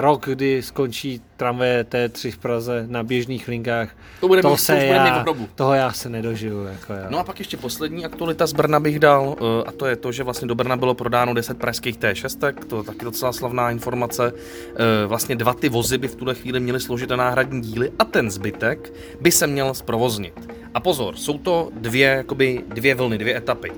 rok, 0.00 0.28
kdy 0.28 0.62
skončí 0.62 1.20
tramvaje 1.36 1.84
T3 1.84 2.32
v 2.32 2.38
Praze 2.38 2.84
na 2.88 3.02
běžných 3.02 3.48
linkách, 3.48 3.88
to, 4.20 4.28
bude 4.28 4.42
to 4.42 4.50
mít, 4.50 4.56
se 4.56 4.76
to 4.76 4.82
já, 4.82 5.24
toho 5.54 5.74
já 5.74 5.92
se 5.92 6.08
nedožiju. 6.08 6.64
Jako 6.64 6.92
já. 6.92 7.06
No 7.10 7.18
a 7.18 7.24
pak 7.24 7.38
ještě 7.38 7.56
poslední 7.56 8.04
aktualita 8.04 8.46
z 8.46 8.52
Brna 8.52 8.80
bych 8.80 8.98
dal, 8.98 9.36
eh, 9.38 9.64
a 9.66 9.72
to 9.72 9.86
je 9.86 9.96
to, 9.96 10.12
že 10.12 10.22
vlastně 10.22 10.48
do 10.48 10.54
Brna 10.54 10.76
bylo 10.76 10.94
prodáno 10.94 11.34
10 11.34 11.58
pražských 11.58 11.98
T6, 11.98 12.52
to 12.68 12.78
je 12.78 12.84
taky 12.84 13.04
docela 13.04 13.32
slavná 13.32 13.70
informace. 13.70 14.32
Eh, 14.34 15.06
vlastně 15.06 15.36
dva 15.36 15.54
ty 15.54 15.68
vozy 15.68 15.98
by 15.98 16.08
v 16.08 16.16
tuhle 16.16 16.34
chvíli 16.34 16.60
měly 16.60 16.80
sloužit 16.80 17.10
na 17.10 17.16
náhradní 17.16 17.60
díly 17.60 17.90
a 17.98 18.04
ten 18.04 18.30
zbytek 18.30 18.92
by 19.20 19.32
se 19.32 19.46
měl 19.46 19.74
zprovoznit. 19.74 20.48
A 20.74 20.80
pozor, 20.80 21.16
jsou 21.16 21.38
to 21.38 21.68
dvě, 21.76 22.08
jakoby 22.08 22.64
dvě 22.68 22.94
vlny, 22.94 23.18
dvě 23.18 23.36
etapy. 23.36 23.72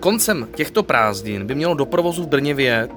Koncem 0.00 0.48
těchto 0.54 0.82
prázdnin 0.82 1.46
by 1.46 1.54
mělo 1.54 1.74
do 1.74 1.86
provozu 1.86 2.22
v 2.22 2.28
Brně 2.28 2.54
vyjet 2.54 2.90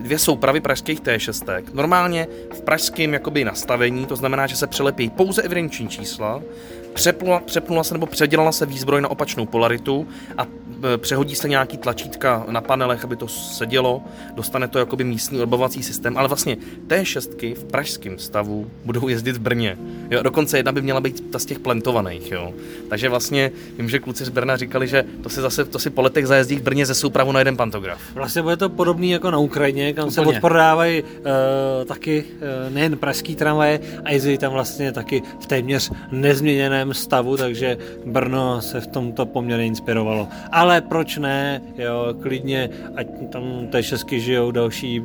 dvě 0.00 0.18
soupravy 0.18 0.60
pražských 0.60 1.00
T6. 1.00 1.62
Normálně 1.72 2.26
v 2.52 2.60
pražském 2.60 3.12
jakoby 3.12 3.44
nastavení, 3.44 4.06
to 4.06 4.16
znamená, 4.16 4.46
že 4.46 4.56
se 4.56 4.66
přelepí 4.66 5.10
pouze 5.10 5.42
evidenční 5.42 5.88
čísla, 5.88 6.42
přepnula, 6.94 7.40
přepnula 7.40 7.84
se 7.84 7.94
nebo 7.94 8.06
předělala 8.06 8.52
se 8.52 8.66
výzbroj 8.66 9.00
na 9.00 9.08
opačnou 9.08 9.46
polaritu 9.46 10.08
a 10.38 10.46
přehodí 10.96 11.34
se 11.34 11.48
nějaký 11.48 11.76
tlačítka 11.76 12.44
na 12.50 12.60
panelech, 12.60 13.04
aby 13.04 13.16
to 13.16 13.28
sedělo, 13.28 14.02
dostane 14.34 14.68
to 14.68 14.78
jakoby 14.78 15.04
místní 15.04 15.40
odbavovací 15.40 15.82
systém, 15.82 16.18
ale 16.18 16.28
vlastně 16.28 16.56
T6 16.86 17.54
v 17.54 17.64
pražském 17.64 18.18
stavu 18.18 18.70
budou 18.84 19.08
jezdit 19.08 19.32
v 19.32 19.38
Brně. 19.40 19.78
Jo, 20.10 20.22
dokonce 20.22 20.58
jedna 20.58 20.72
by 20.72 20.82
měla 20.82 21.00
být 21.00 21.30
ta 21.30 21.38
z 21.38 21.44
těch 21.44 21.58
plentovaných, 21.58 22.30
jo. 22.30 22.52
Takže 22.88 23.08
vlastně 23.08 23.50
vím, 23.78 23.88
že 23.88 23.98
kluci 23.98 24.24
z 24.24 24.28
Brna 24.28 24.56
říkali, 24.56 24.88
že 24.88 25.04
to 25.22 25.28
si 25.28 25.40
zase 25.40 25.64
to 25.64 25.78
si 25.78 25.90
po 25.90 26.02
letech 26.02 26.26
zajezdí 26.26 26.56
v 26.56 26.62
Brně 26.62 26.86
ze 26.86 26.94
soupravu 26.94 27.32
na 27.32 27.38
jeden 27.38 27.56
pantograf. 27.56 28.00
Vlastně 28.14 28.42
bude 28.42 28.56
to 28.56 28.68
podobný 28.68 29.10
jako 29.10 29.30
na 29.30 29.38
Ukrajině, 29.38 29.92
kam 29.92 30.08
Úplně. 30.08 30.14
se 30.14 30.20
odprodávají 30.20 31.02
uh, 31.02 31.08
taky 31.86 32.24
uh, 32.68 32.74
nejen 32.74 32.98
pražský 32.98 33.36
tramvaje 33.36 33.80
a 34.04 34.10
jezdí 34.10 34.38
tam 34.38 34.52
vlastně 34.52 34.92
taky 34.92 35.22
v 35.40 35.46
téměř 35.46 35.90
nezměněném 36.12 36.94
stavu, 36.94 37.36
takže 37.36 37.78
Brno 38.06 38.62
se 38.62 38.80
v 38.80 38.86
tomto 38.86 39.26
poměrně 39.26 39.66
inspirovalo. 39.66 40.28
Ale 40.52 40.67
proč 40.80 41.16
ne, 41.16 41.62
jo, 41.78 42.14
klidně, 42.22 42.70
ať 42.96 43.06
tam 43.32 43.66
té 43.70 43.82
šesky 43.82 44.20
žijou 44.20 44.50
další 44.50 45.02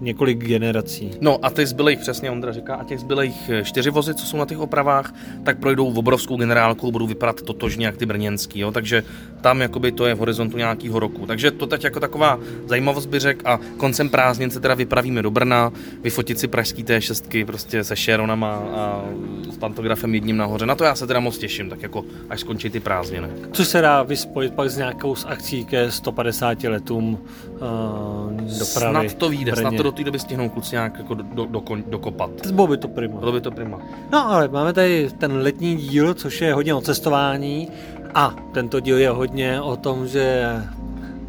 několik 0.00 0.38
generací. 0.38 1.10
No 1.20 1.38
a 1.42 1.50
ty 1.50 1.66
zbylých, 1.66 1.98
přesně 1.98 2.30
Ondra 2.30 2.52
říká, 2.52 2.74
a 2.74 2.84
těch 2.84 3.00
zbylých 3.00 3.50
eh, 3.50 3.64
čtyři 3.64 3.90
vozy, 3.90 4.14
co 4.14 4.26
jsou 4.26 4.36
na 4.36 4.46
těch 4.46 4.58
opravách, 4.58 5.14
tak 5.44 5.58
projdou 5.58 5.90
v 5.90 5.98
obrovskou 5.98 6.36
generálku, 6.36 6.92
budou 6.92 7.06
vypadat 7.06 7.42
totožně 7.42 7.86
jak 7.86 7.96
ty 7.96 8.06
brněnský, 8.06 8.60
jo? 8.60 8.70
takže 8.70 9.02
tam 9.40 9.60
jakoby 9.60 9.92
to 9.92 10.06
je 10.06 10.14
v 10.14 10.18
horizontu 10.18 10.56
nějakého 10.56 11.00
roku. 11.00 11.26
Takže 11.26 11.50
to 11.50 11.66
teď 11.66 11.84
jako 11.84 12.00
taková 12.00 12.38
zajímavost 12.66 13.06
by 13.06 13.18
řekl 13.18 13.48
a 13.48 13.60
koncem 13.76 14.08
prázdnin 14.08 14.50
se 14.50 14.60
teda 14.60 14.74
vypravíme 14.74 15.22
do 15.22 15.30
Brna, 15.30 15.72
vyfotit 16.02 16.38
si 16.38 16.48
pražský 16.48 16.84
T6 16.84 17.46
prostě 17.46 17.84
se 17.84 17.96
Sharonama 17.96 18.54
a 18.54 19.04
s 19.50 19.56
pantografem 19.56 20.14
jedním 20.14 20.36
nahoře. 20.36 20.66
Na 20.66 20.74
to 20.74 20.84
já 20.84 20.94
se 20.94 21.06
teda 21.06 21.20
moc 21.20 21.38
těším, 21.38 21.70
tak 21.70 21.82
jako 21.82 22.04
až 22.30 22.40
skončí 22.40 22.70
ty 22.70 22.80
prázdniny. 22.80 23.28
Co 23.52 23.64
se 23.64 23.80
dá 23.80 24.02
vyspojit 24.02 24.54
pak 24.54 24.70
s 24.70 24.76
nějakou 24.76 25.14
z 25.14 25.24
akcí 25.24 25.64
ke 25.64 25.90
150 25.90 26.64
letům 26.64 27.18
uh, 27.62 28.32
dopravy? 28.58 29.08
Snad 29.08 29.14
to 29.14 29.28
vyjde, 29.28 29.56
snad 29.56 29.74
to 29.76 29.82
do 29.82 29.92
té 29.92 30.04
doby 30.04 30.18
stihnou 30.18 30.48
kluci 30.48 30.74
nějak 30.74 30.98
jako 30.98 31.14
do, 31.14 31.22
do, 31.22 31.46
do, 31.46 31.62
dokopat. 31.86 32.46
Bylo 32.52 32.66
by 32.66 32.76
to 32.76 32.88
prima. 32.88 33.20
Bylo 33.20 33.32
by 33.32 33.40
to 33.40 33.50
prima. 33.50 33.78
No 34.12 34.30
ale 34.30 34.48
máme 34.48 34.72
tady 34.72 35.10
ten 35.18 35.32
letní 35.32 35.76
díl, 35.76 36.14
což 36.14 36.40
je 36.40 36.54
hodně 36.54 36.74
o 36.74 36.80
cestování 36.80 37.68
a 38.14 38.34
tento 38.52 38.80
díl 38.80 38.98
je 38.98 39.10
hodně 39.10 39.60
o 39.60 39.76
tom, 39.76 40.06
že 40.06 40.56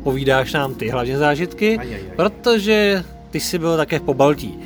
povídáš 0.03 0.53
nám 0.53 0.75
ty 0.75 0.89
hlavně 0.89 1.17
zážitky, 1.17 1.77
aj, 1.77 1.87
aj, 1.87 1.93
aj. 1.93 2.15
protože 2.15 3.03
ty 3.31 3.39
jsi 3.39 3.59
byl 3.59 3.77
také 3.77 3.99
v 3.99 4.01
Pobaltí 4.01 4.59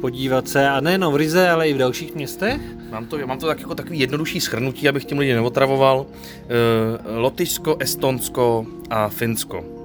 podívat 0.00 0.48
se, 0.48 0.68
a 0.68 0.80
nejenom 0.80 1.12
v 1.12 1.16
Rize, 1.16 1.48
ale 1.48 1.68
i 1.68 1.74
v 1.74 1.78
dalších 1.78 2.14
městech? 2.14 2.60
Mám 2.90 3.06
to, 3.06 3.26
mám 3.26 3.38
to 3.38 3.46
tak 3.46 3.60
jako 3.60 3.74
takový 3.74 4.00
jednodušší 4.00 4.40
schrnutí, 4.40 4.88
abych 4.88 5.04
tím 5.04 5.18
lidi 5.18 5.34
neotravoval. 5.34 6.06
E, 6.06 7.18
Lotyšsko, 7.18 7.76
Estonsko 7.80 8.66
a 8.90 9.08
Finsko. 9.08 9.77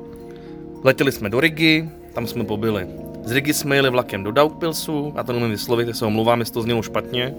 Letěli 0.83 1.11
jsme 1.11 1.29
do 1.29 1.39
Rigi, 1.39 1.89
tam 2.13 2.27
jsme 2.27 2.43
pobyli. 2.43 2.87
Z 3.23 3.31
Rigi 3.31 3.53
jsme 3.53 3.75
jeli 3.75 3.89
vlakem 3.89 4.23
do 4.23 4.31
Daugpilsu, 4.31 5.13
a 5.15 5.23
to 5.23 5.33
nemůžu 5.33 5.51
vyslovit, 5.51 5.95
se 5.95 6.05
omlouvám, 6.05 6.39
jestli 6.39 6.53
to 6.53 6.61
znělo 6.61 6.81
špatně. 6.81 7.35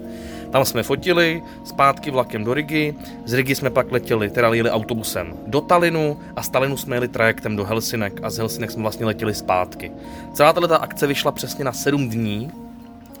Tam 0.51 0.65
jsme 0.65 0.83
fotili, 0.83 1.41
zpátky 1.63 2.11
vlakem 2.11 2.43
do 2.43 2.53
Rigi, 2.53 2.95
z 3.25 3.33
Rigi 3.33 3.55
jsme 3.55 3.69
pak 3.69 3.91
letěli, 3.91 4.29
teda 4.29 4.53
jeli 4.53 4.71
autobusem 4.71 5.33
do 5.47 5.61
Talinu 5.61 6.19
a 6.35 6.43
z 6.43 6.49
Talinu 6.49 6.77
jsme 6.77 6.95
jeli 6.95 7.07
trajektem 7.07 7.55
do 7.55 7.65
Helsinek 7.65 8.19
a 8.23 8.29
z 8.29 8.37
Helsinek 8.37 8.71
jsme 8.71 8.81
vlastně 8.81 9.05
letěli 9.05 9.33
zpátky. 9.33 9.91
Celá 10.33 10.53
tato 10.53 10.81
akce 10.81 11.07
vyšla 11.07 11.31
přesně 11.31 11.65
na 11.65 11.71
7 11.71 12.09
dní, 12.09 12.51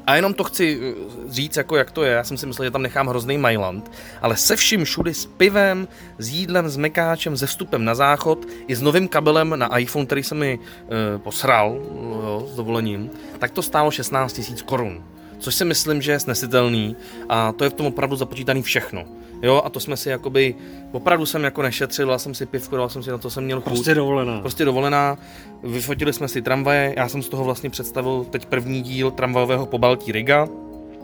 a 0.07 0.15
jenom 0.15 0.33
to 0.33 0.43
chci 0.43 0.79
eh, 0.81 0.93
říct, 1.29 1.57
jako 1.57 1.75
jak 1.77 1.91
to 1.91 2.03
je. 2.03 2.11
Já 2.11 2.23
jsem 2.23 2.37
si 2.37 2.45
myslel, 2.45 2.65
že 2.65 2.71
tam 2.71 2.81
nechám 2.81 3.07
hrozný 3.07 3.37
Mailand, 3.37 3.91
ale 4.21 4.37
se 4.37 4.55
vším 4.55 4.85
všudy 4.85 5.13
s 5.13 5.25
pivem, 5.25 5.87
s 6.17 6.29
jídlem, 6.29 6.69
s 6.69 6.77
mekáčem, 6.77 7.37
se 7.37 7.47
vstupem 7.47 7.85
na 7.85 7.95
záchod 7.95 8.45
i 8.67 8.75
s 8.75 8.81
novým 8.81 9.07
kabelem 9.07 9.53
na 9.55 9.77
iPhone, 9.77 10.05
který 10.05 10.23
se 10.23 10.35
mi 10.35 10.59
e, 10.59 11.17
posral 11.17 11.75
jo, 11.75 12.47
s 12.51 12.55
dovolením, 12.55 13.09
tak 13.39 13.51
to 13.51 13.61
stálo 13.61 13.91
16 13.91 14.37
000 14.49 14.61
korun 14.65 15.03
což 15.39 15.55
si 15.55 15.65
myslím, 15.65 16.01
že 16.01 16.11
je 16.11 16.19
snesitelný 16.19 16.95
a 17.29 17.51
to 17.51 17.63
je 17.63 17.69
v 17.69 17.73
tom 17.73 17.85
opravdu 17.85 18.15
započítaný 18.15 18.61
všechno. 18.61 19.05
Jo, 19.41 19.61
a 19.65 19.69
to 19.69 19.79
jsme 19.79 19.97
si 19.97 20.09
jakoby, 20.09 20.55
opravdu 20.91 21.25
jsem 21.25 21.43
jako 21.43 21.61
nešetřil, 21.61 22.07
dal 22.07 22.19
jsem 22.19 22.33
si 22.33 22.45
pivku, 22.45 22.75
dal 22.75 22.89
jsem 22.89 23.03
si 23.03 23.11
na 23.11 23.17
to, 23.17 23.29
jsem 23.29 23.43
měl 23.43 23.61
chuť. 23.61 23.73
Prostě 23.73 23.95
dovolená. 23.95 24.39
Prostě 24.39 24.65
dovolená. 24.65 25.17
Vyfotili 25.63 26.13
jsme 26.13 26.27
si 26.27 26.41
tramvaje, 26.41 26.93
já 26.97 27.09
jsem 27.09 27.23
z 27.23 27.29
toho 27.29 27.43
vlastně 27.43 27.69
představil 27.69 28.25
teď 28.29 28.45
první 28.45 28.81
díl 28.81 29.11
tramvajového 29.11 29.65
pobaltí 29.65 30.11
Riga, 30.11 30.47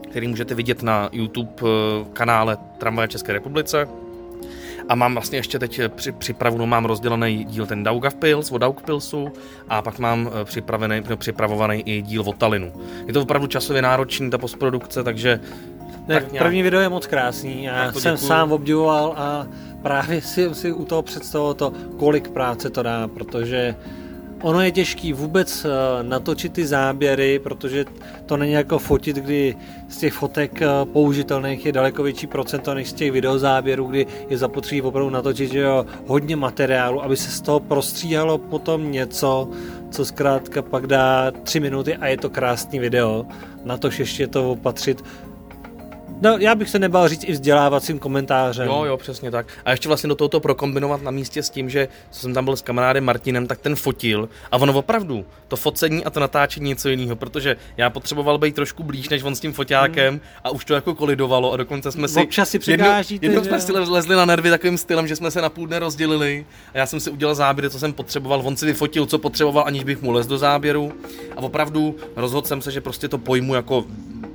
který 0.09 0.27
můžete 0.27 0.55
vidět 0.55 0.83
na 0.83 1.09
YouTube 1.11 1.51
eh, 1.61 1.65
kanále 2.13 2.57
Tramvaje 2.77 3.07
České 3.07 3.33
republice. 3.33 3.87
A 4.89 4.95
mám 4.95 5.13
vlastně 5.13 5.39
ještě 5.39 5.59
teď 5.59 5.79
eh, 5.79 5.89
při, 5.89 6.11
připravu, 6.11 6.57
no 6.57 6.67
mám 6.67 6.85
rozdělený 6.85 7.45
díl 7.45 7.65
ten 7.65 7.83
Daugavpils 7.83 8.51
od 8.51 8.57
Daugpilsu 8.57 9.31
a 9.69 9.81
pak 9.81 9.99
mám 9.99 10.29
eh, 10.41 10.45
připravený, 10.45 11.03
no, 11.09 11.17
připravovaný 11.17 11.83
i 11.85 12.01
díl 12.01 12.21
od 12.25 12.37
Talinu. 12.37 12.73
Je 13.07 13.13
to 13.13 13.21
opravdu 13.21 13.47
časově 13.47 13.81
náročný, 13.81 14.29
ta 14.29 14.37
postprodukce, 14.37 15.03
takže 15.03 15.39
ne, 16.11 16.21
tak 16.21 16.31
nějak... 16.31 16.45
První 16.45 16.63
video 16.63 16.81
je 16.81 16.89
moc 16.89 17.07
krásný, 17.07 17.63
já 17.63 17.91
jsem 17.91 18.13
děkuju. 18.13 18.27
sám 18.27 18.51
obdivoval 18.51 19.13
a 19.17 19.47
právě 19.81 20.21
si, 20.21 20.55
si 20.55 20.71
u 20.71 20.85
toho 20.85 21.01
představoval 21.01 21.53
to, 21.53 21.73
kolik 21.97 22.29
práce 22.29 22.69
to 22.69 22.83
dá, 22.83 23.07
protože 23.07 23.75
ono 24.41 24.61
je 24.61 24.71
těžký 24.71 25.13
vůbec 25.13 25.65
eh, 25.65 25.69
natočit 26.03 26.53
ty 26.53 26.67
záběry, 26.67 27.39
protože 27.39 27.85
to 28.25 28.37
není 28.37 28.51
jako 28.51 28.79
fotit, 28.79 29.15
kdy 29.15 29.55
z 29.89 29.97
těch 29.97 30.13
fotek 30.13 30.61
eh, 30.61 30.67
použitelných 30.93 31.65
je 31.65 31.71
daleko 31.71 32.03
větší 32.03 32.27
procento 32.27 32.73
než 32.73 32.89
z 32.89 32.93
těch 32.93 33.11
videozáběrů, 33.11 33.85
kdy 33.85 34.07
je 34.29 34.37
zapotřebí 34.37 34.81
opravdu 34.81 35.09
natočit 35.09 35.51
že 35.51 35.59
jo, 35.59 35.85
hodně 36.07 36.35
materiálu, 36.35 37.03
aby 37.03 37.17
se 37.17 37.31
z 37.31 37.41
toho 37.41 37.59
prostříhalo 37.59 38.37
potom 38.37 38.91
něco, 38.91 39.49
co 39.91 40.05
zkrátka 40.05 40.61
pak 40.61 40.87
dá 40.87 41.31
tři 41.43 41.59
minuty 41.59 41.95
a 41.95 42.07
je 42.07 42.17
to 42.17 42.29
krásný 42.29 42.79
video. 42.79 43.25
Na 43.63 43.77
to 43.77 43.89
ještě 43.99 44.27
to 44.27 44.51
opatřit 44.51 45.03
No, 46.21 46.37
já 46.37 46.55
bych 46.55 46.69
se 46.69 46.79
nebál 46.79 47.07
říct 47.07 47.23
i 47.23 47.31
vzdělávacím 47.31 47.99
komentářem. 47.99 48.67
Jo, 48.67 48.83
jo, 48.85 48.97
přesně 48.97 49.31
tak. 49.31 49.45
A 49.65 49.71
ještě 49.71 49.87
vlastně 49.87 50.07
do 50.07 50.15
tohoto 50.15 50.39
prokombinovat 50.39 51.01
na 51.01 51.11
místě 51.11 51.43
s 51.43 51.49
tím, 51.49 51.69
že 51.69 51.87
jsem 52.11 52.33
tam 52.33 52.45
byl 52.45 52.55
s 52.55 52.61
kamarádem 52.61 53.03
Martinem, 53.03 53.47
tak 53.47 53.59
ten 53.59 53.75
fotil 53.75 54.29
a 54.51 54.57
ono 54.57 54.73
opravdu, 54.73 55.25
to 55.47 55.55
focení 55.55 56.05
a 56.05 56.09
to 56.09 56.19
natáčení 56.19 56.69
něco 56.69 56.89
jiného, 56.89 57.15
protože 57.15 57.55
já 57.77 57.89
potřeboval 57.89 58.37
být 58.37 58.55
trošku 58.55 58.83
blíž 58.83 59.09
než 59.09 59.23
on 59.23 59.35
s 59.35 59.39
tím 59.39 59.53
foťákem 59.53 60.13
hmm. 60.13 60.21
a 60.43 60.49
už 60.49 60.65
to 60.65 60.73
jako 60.73 60.95
kolidovalo 60.95 61.51
a 61.53 61.57
dokonce 61.57 61.91
jsme 61.91 62.07
si... 62.07 62.19
Občas 62.19 62.49
si 62.49 62.59
jednou, 62.67 62.89
jednou 63.21 63.43
jsme 63.43 63.61
si 63.61 63.71
lezli 63.71 64.15
na 64.15 64.25
nervy 64.25 64.49
takovým 64.49 64.77
stylem, 64.77 65.07
že 65.07 65.15
jsme 65.15 65.31
se 65.31 65.41
na 65.41 65.49
půl 65.49 65.67
dne 65.67 65.79
rozdělili 65.79 66.45
a 66.73 66.77
já 66.77 66.85
jsem 66.85 66.99
si 66.99 67.09
udělal 67.09 67.35
záběry, 67.35 67.69
co 67.69 67.79
jsem 67.79 67.93
potřeboval, 67.93 68.41
on 68.43 68.57
si 68.57 68.65
vyfotil, 68.65 69.05
co 69.05 69.19
potřeboval, 69.19 69.63
aniž 69.67 69.83
bych 69.83 70.01
mu 70.01 70.11
lez 70.11 70.27
do 70.27 70.37
záběru 70.37 70.93
a 71.35 71.39
opravdu 71.41 71.95
rozhodl 72.15 72.47
jsem 72.47 72.61
se, 72.61 72.71
že 72.71 72.81
prostě 72.81 73.07
to 73.07 73.17
pojmu 73.17 73.55
jako 73.55 73.85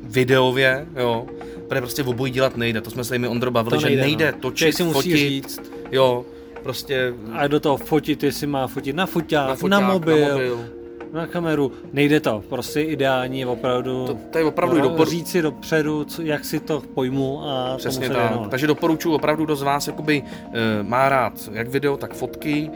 videově, 0.02 0.86
jo, 0.96 1.26
protože 1.68 1.80
prostě 1.80 2.02
v 2.02 2.08
obojí 2.08 2.32
dělat 2.32 2.56
nejde, 2.56 2.80
to 2.80 2.90
jsme 2.90 3.04
se 3.04 3.14
jimi 3.14 3.28
Ondro 3.28 3.50
bavili, 3.50 3.78
to 3.78 3.84
nejde, 3.84 4.02
že 4.02 4.06
nejde 4.06 4.32
no. 4.32 4.38
točit, 4.40 4.76
si 4.76 4.84
fotit, 4.84 5.16
říct. 5.16 5.62
jo, 5.92 6.24
prostě... 6.62 7.14
A 7.32 7.46
do 7.46 7.60
toho 7.60 7.76
fotit, 7.76 8.22
jestli 8.22 8.46
má 8.46 8.66
fotit 8.66 8.96
na 8.96 9.06
foťák, 9.06 9.48
na, 9.48 9.54
foťák, 9.54 9.80
na 9.80 9.92
mobil, 9.92 10.20
na 10.20 10.28
mobil 10.28 10.75
na 11.16 11.26
kameru. 11.26 11.72
Nejde 11.92 12.20
to, 12.20 12.42
prostě 12.48 12.80
ideální 12.80 13.40
je 13.40 13.46
opravdu, 13.46 14.06
to, 14.06 14.18
to 14.30 14.38
je 14.38 14.44
opravdu 14.44 14.80
dopor... 14.80 15.08
říct 15.08 15.30
si 15.30 15.42
dopředu, 15.42 16.04
co, 16.04 16.22
jak 16.22 16.44
si 16.44 16.60
to 16.60 16.82
pojmu 16.94 17.42
a 17.42 17.76
Přesně 17.76 18.08
tak. 18.08 18.30
Věnovat. 18.30 18.50
Takže 18.50 18.66
doporučuji 18.66 19.14
opravdu, 19.14 19.44
kdo 19.44 19.56
z 19.56 19.62
vás 19.62 19.86
jakoby, 19.86 20.22
e, 20.52 20.82
má 20.82 21.08
rád 21.08 21.48
jak 21.52 21.68
video, 21.68 21.96
tak 21.96 22.14
fotky, 22.14 22.70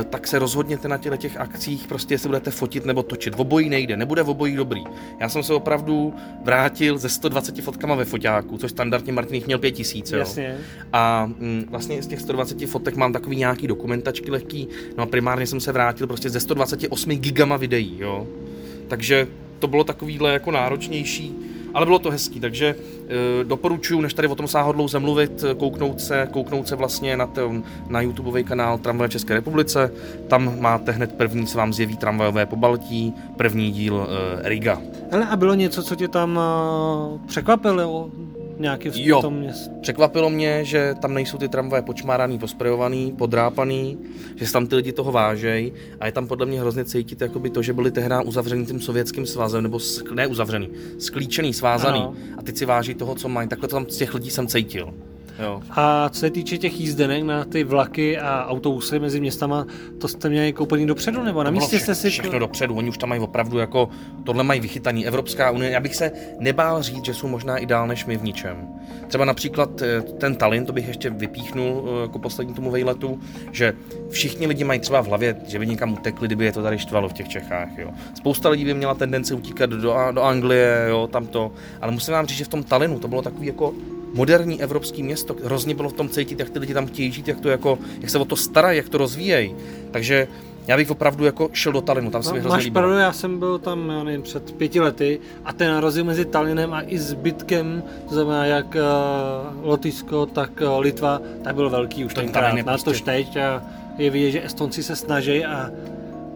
e, 0.00 0.04
tak 0.04 0.26
se 0.26 0.38
rozhodněte 0.38 0.88
na 0.88 0.98
těle 0.98 1.18
těch 1.18 1.36
akcích, 1.36 1.86
prostě 1.86 2.14
jestli 2.14 2.28
budete 2.28 2.50
fotit 2.50 2.84
nebo 2.84 3.02
točit. 3.02 3.34
V 3.34 3.40
obojí 3.40 3.68
nejde, 3.68 3.96
nebude 3.96 4.22
v 4.22 4.30
obojí 4.30 4.56
dobrý. 4.56 4.84
Já 5.20 5.28
jsem 5.28 5.42
se 5.42 5.54
opravdu 5.54 6.14
vrátil 6.42 6.98
ze 6.98 7.08
120 7.08 7.60
fotkama 7.60 7.94
ve 7.94 8.04
foťáku, 8.04 8.58
což 8.58 8.70
standardně 8.70 9.12
Martin 9.12 9.42
měl 9.46 9.58
5000. 9.58 10.12
Jasně. 10.12 10.56
A 10.92 11.26
mm, 11.26 11.64
vlastně 11.70 12.02
z 12.02 12.06
těch 12.06 12.20
120 12.20 12.66
fotek 12.66 12.96
mám 12.96 13.12
takový 13.12 13.36
nějaký 13.36 13.66
dokumentačky 13.66 14.30
lehký, 14.30 14.68
no 14.96 15.02
a 15.02 15.06
primárně 15.06 15.46
jsem 15.46 15.60
se 15.60 15.72
vrátil 15.72 16.06
prostě 16.06 16.30
ze 16.30 16.40
128 16.40 17.10
gigama 17.10 17.56
videí 17.56 17.83
videí, 17.84 18.00
jo. 18.00 18.26
Takže 18.88 19.26
to 19.58 19.66
bylo 19.66 19.84
takovýhle 19.84 20.32
jako 20.32 20.50
náročnější, 20.50 21.34
ale 21.74 21.86
bylo 21.86 21.98
to 21.98 22.10
hezký, 22.10 22.40
takže 22.40 22.66
e, 23.40 23.44
doporučuji, 23.44 24.00
než 24.00 24.14
tady 24.14 24.28
o 24.28 24.34
tom 24.34 24.48
sáhodlouze 24.48 24.98
mluvit, 24.98 25.44
kouknout 25.56 26.00
se, 26.00 26.28
kouknout 26.30 26.68
se 26.68 26.76
vlastně 26.76 27.16
na, 27.16 27.26
ten, 27.26 27.62
na 27.88 28.00
YouTubeový 28.00 28.44
kanál 28.44 28.78
Tramvaje 28.78 29.08
České 29.08 29.34
republice. 29.34 29.92
Tam 30.28 30.60
máte 30.60 30.92
hned 30.92 31.12
první, 31.12 31.46
se 31.46 31.58
vám 31.58 31.72
zjeví 31.72 31.96
tramvajové 31.96 32.46
pobaltí, 32.46 33.12
první 33.36 33.72
díl 33.72 34.06
e, 34.06 34.48
Riga. 34.48 34.80
Ale 35.12 35.26
a 35.26 35.36
bylo 35.36 35.54
něco, 35.54 35.82
co 35.82 35.96
tě 35.96 36.08
tam 36.08 36.38
e, 36.38 37.28
překvapilo? 37.28 38.10
Nějaký 38.58 38.88
v 38.88 38.96
jo. 38.96 39.22
tom 39.22 39.34
městě. 39.34 39.70
Překvapilo 39.80 40.30
mě, 40.30 40.64
že 40.64 40.94
tam 41.02 41.14
nejsou 41.14 41.38
ty 41.38 41.48
tramvaje 41.48 41.82
počmáraný, 41.82 42.38
posprejovaný, 42.38 43.12
podrápaný, 43.12 43.98
že 44.36 44.46
se 44.46 44.52
tam 44.52 44.66
ty 44.66 44.76
lidi 44.76 44.92
toho 44.92 45.12
vážejí 45.12 45.72
a 46.00 46.06
je 46.06 46.12
tam 46.12 46.28
podle 46.28 46.46
mě 46.46 46.60
hrozně 46.60 46.84
cítit 46.84 47.20
jakoby 47.20 47.50
to, 47.50 47.62
že 47.62 47.72
byli 47.72 47.90
tehdy 47.90 48.14
uzavřený 48.24 48.66
tím 48.66 48.80
sovětským 48.80 49.26
svazem, 49.26 49.62
nebo 49.62 49.78
ne 50.14 50.26
uzavřený, 50.26 50.68
sklíčený, 50.98 51.52
svázaný 51.54 52.00
ano. 52.00 52.14
a 52.38 52.42
teď 52.42 52.56
si 52.56 52.64
váží 52.64 52.94
toho, 52.94 53.14
co 53.14 53.28
mají. 53.28 53.48
Takhle 53.48 53.68
to 53.68 53.76
tam 53.76 53.86
z 53.88 53.96
těch 53.96 54.14
lidí 54.14 54.30
jsem 54.30 54.46
cítil. 54.46 54.94
Jo. 55.38 55.62
A 55.70 56.08
co 56.08 56.20
se 56.20 56.30
týče 56.30 56.58
těch 56.58 56.80
jízdenek 56.80 57.24
na 57.24 57.44
ty 57.44 57.64
vlaky 57.64 58.18
a 58.18 58.46
autobusy 58.46 58.98
mezi 58.98 59.20
městama, 59.20 59.66
to 60.00 60.08
jste 60.08 60.28
měli 60.28 60.52
koupený 60.52 60.86
dopředu 60.86 61.22
nebo 61.24 61.42
na 61.42 61.50
místě 61.50 61.78
jste 61.78 61.94
si... 61.94 62.10
Všechno 62.10 62.38
dopředu, 62.38 62.74
oni 62.74 62.88
už 62.88 62.98
tam 62.98 63.08
mají 63.08 63.20
opravdu 63.20 63.58
jako, 63.58 63.88
tohle 64.24 64.44
mají 64.44 64.60
vychytaný. 64.60 65.06
Evropská 65.06 65.50
unie, 65.50 65.70
já 65.70 65.80
bych 65.80 65.94
se 65.96 66.12
nebál 66.38 66.82
říct, 66.82 67.04
že 67.04 67.14
jsou 67.14 67.28
možná 67.28 67.58
i 67.58 67.66
dál 67.66 67.86
než 67.86 68.06
my 68.06 68.16
v 68.16 68.22
ničem. 68.22 68.68
Třeba 69.08 69.24
například 69.24 69.82
eh, 69.82 70.02
ten 70.02 70.36
Tallinn, 70.36 70.66
to 70.66 70.72
bych 70.72 70.88
ještě 70.88 71.10
vypíchnul 71.10 71.84
eh, 71.86 72.02
jako 72.02 72.18
poslední 72.18 72.54
tomu 72.54 72.70
vejletu, 72.70 73.20
že 73.52 73.72
všichni 74.10 74.46
lidi 74.46 74.64
mají 74.64 74.80
třeba 74.80 75.00
v 75.00 75.06
hlavě, 75.06 75.36
že 75.46 75.58
by 75.58 75.66
někam 75.66 75.92
utekli, 75.92 76.28
kdyby 76.28 76.44
je 76.44 76.52
to 76.52 76.62
tady 76.62 76.78
štvalo 76.78 77.08
v 77.08 77.12
těch 77.12 77.28
Čechách. 77.28 77.68
Jo. 77.78 77.90
Spousta 78.14 78.48
lidí 78.48 78.64
by 78.64 78.74
měla 78.74 78.94
tendenci 78.94 79.34
utíkat 79.34 79.70
do, 79.70 79.94
do 80.12 80.22
Anglie, 80.22 80.86
jo, 80.88 81.08
tamto. 81.12 81.52
Ale 81.80 81.92
musím 81.92 82.14
vám 82.14 82.26
říct, 82.26 82.38
že 82.38 82.44
v 82.44 82.48
tom 82.48 82.62
Talinu 82.62 82.98
to 82.98 83.08
bylo 83.08 83.22
takový 83.22 83.46
jako 83.46 83.74
moderní 84.14 84.62
evropský 84.62 85.02
město. 85.02 85.36
Hrozně 85.44 85.74
bylo 85.74 85.88
v 85.88 85.92
tom 85.92 86.08
cítit, 86.08 86.38
jak 86.38 86.50
ty 86.50 86.58
lidi 86.58 86.74
tam 86.74 86.86
chtějí 86.86 87.12
žít, 87.12 87.28
jak, 87.28 87.40
to 87.40 87.48
jako, 87.48 87.78
jak 88.00 88.10
se 88.10 88.18
o 88.18 88.24
to 88.24 88.36
starají, 88.36 88.76
jak 88.76 88.88
to 88.88 88.98
rozvíjejí. 88.98 89.54
Takže 89.90 90.28
já 90.66 90.76
bych 90.76 90.90
opravdu 90.90 91.24
jako 91.24 91.50
šel 91.52 91.72
do 91.72 91.80
Talinu, 91.80 92.10
tam 92.10 92.22
se 92.22 92.42
no, 92.42 92.48
Máš 92.48 92.70
pravdu, 92.70 92.98
já 92.98 93.12
jsem 93.12 93.38
byl 93.38 93.58
tam, 93.58 93.90
já 93.90 94.04
nevím, 94.04 94.22
před 94.22 94.52
pěti 94.52 94.80
lety 94.80 95.20
a 95.44 95.52
ten 95.52 95.76
rozdíl 95.76 96.04
mezi 96.04 96.24
Talinem 96.24 96.74
a 96.74 96.82
i 96.82 96.98
zbytkem, 96.98 97.82
to 98.08 98.14
znamená 98.14 98.46
jak 98.46 98.66
uh, 98.74 99.66
Lotyšsko, 99.66 100.26
tak 100.26 100.50
uh, 100.60 100.80
Litva, 100.80 101.20
tak 101.44 101.54
byl 101.54 101.70
velký 101.70 102.04
už 102.04 102.14
ten 102.14 102.24
tenkrát, 102.24 102.66
na 102.66 102.78
to 102.78 102.92
teď 103.04 103.36
a 103.36 103.62
je 103.98 104.10
vidět, 104.10 104.30
že 104.30 104.44
Estonci 104.44 104.82
se 104.82 104.96
snaží 104.96 105.44
a 105.44 105.70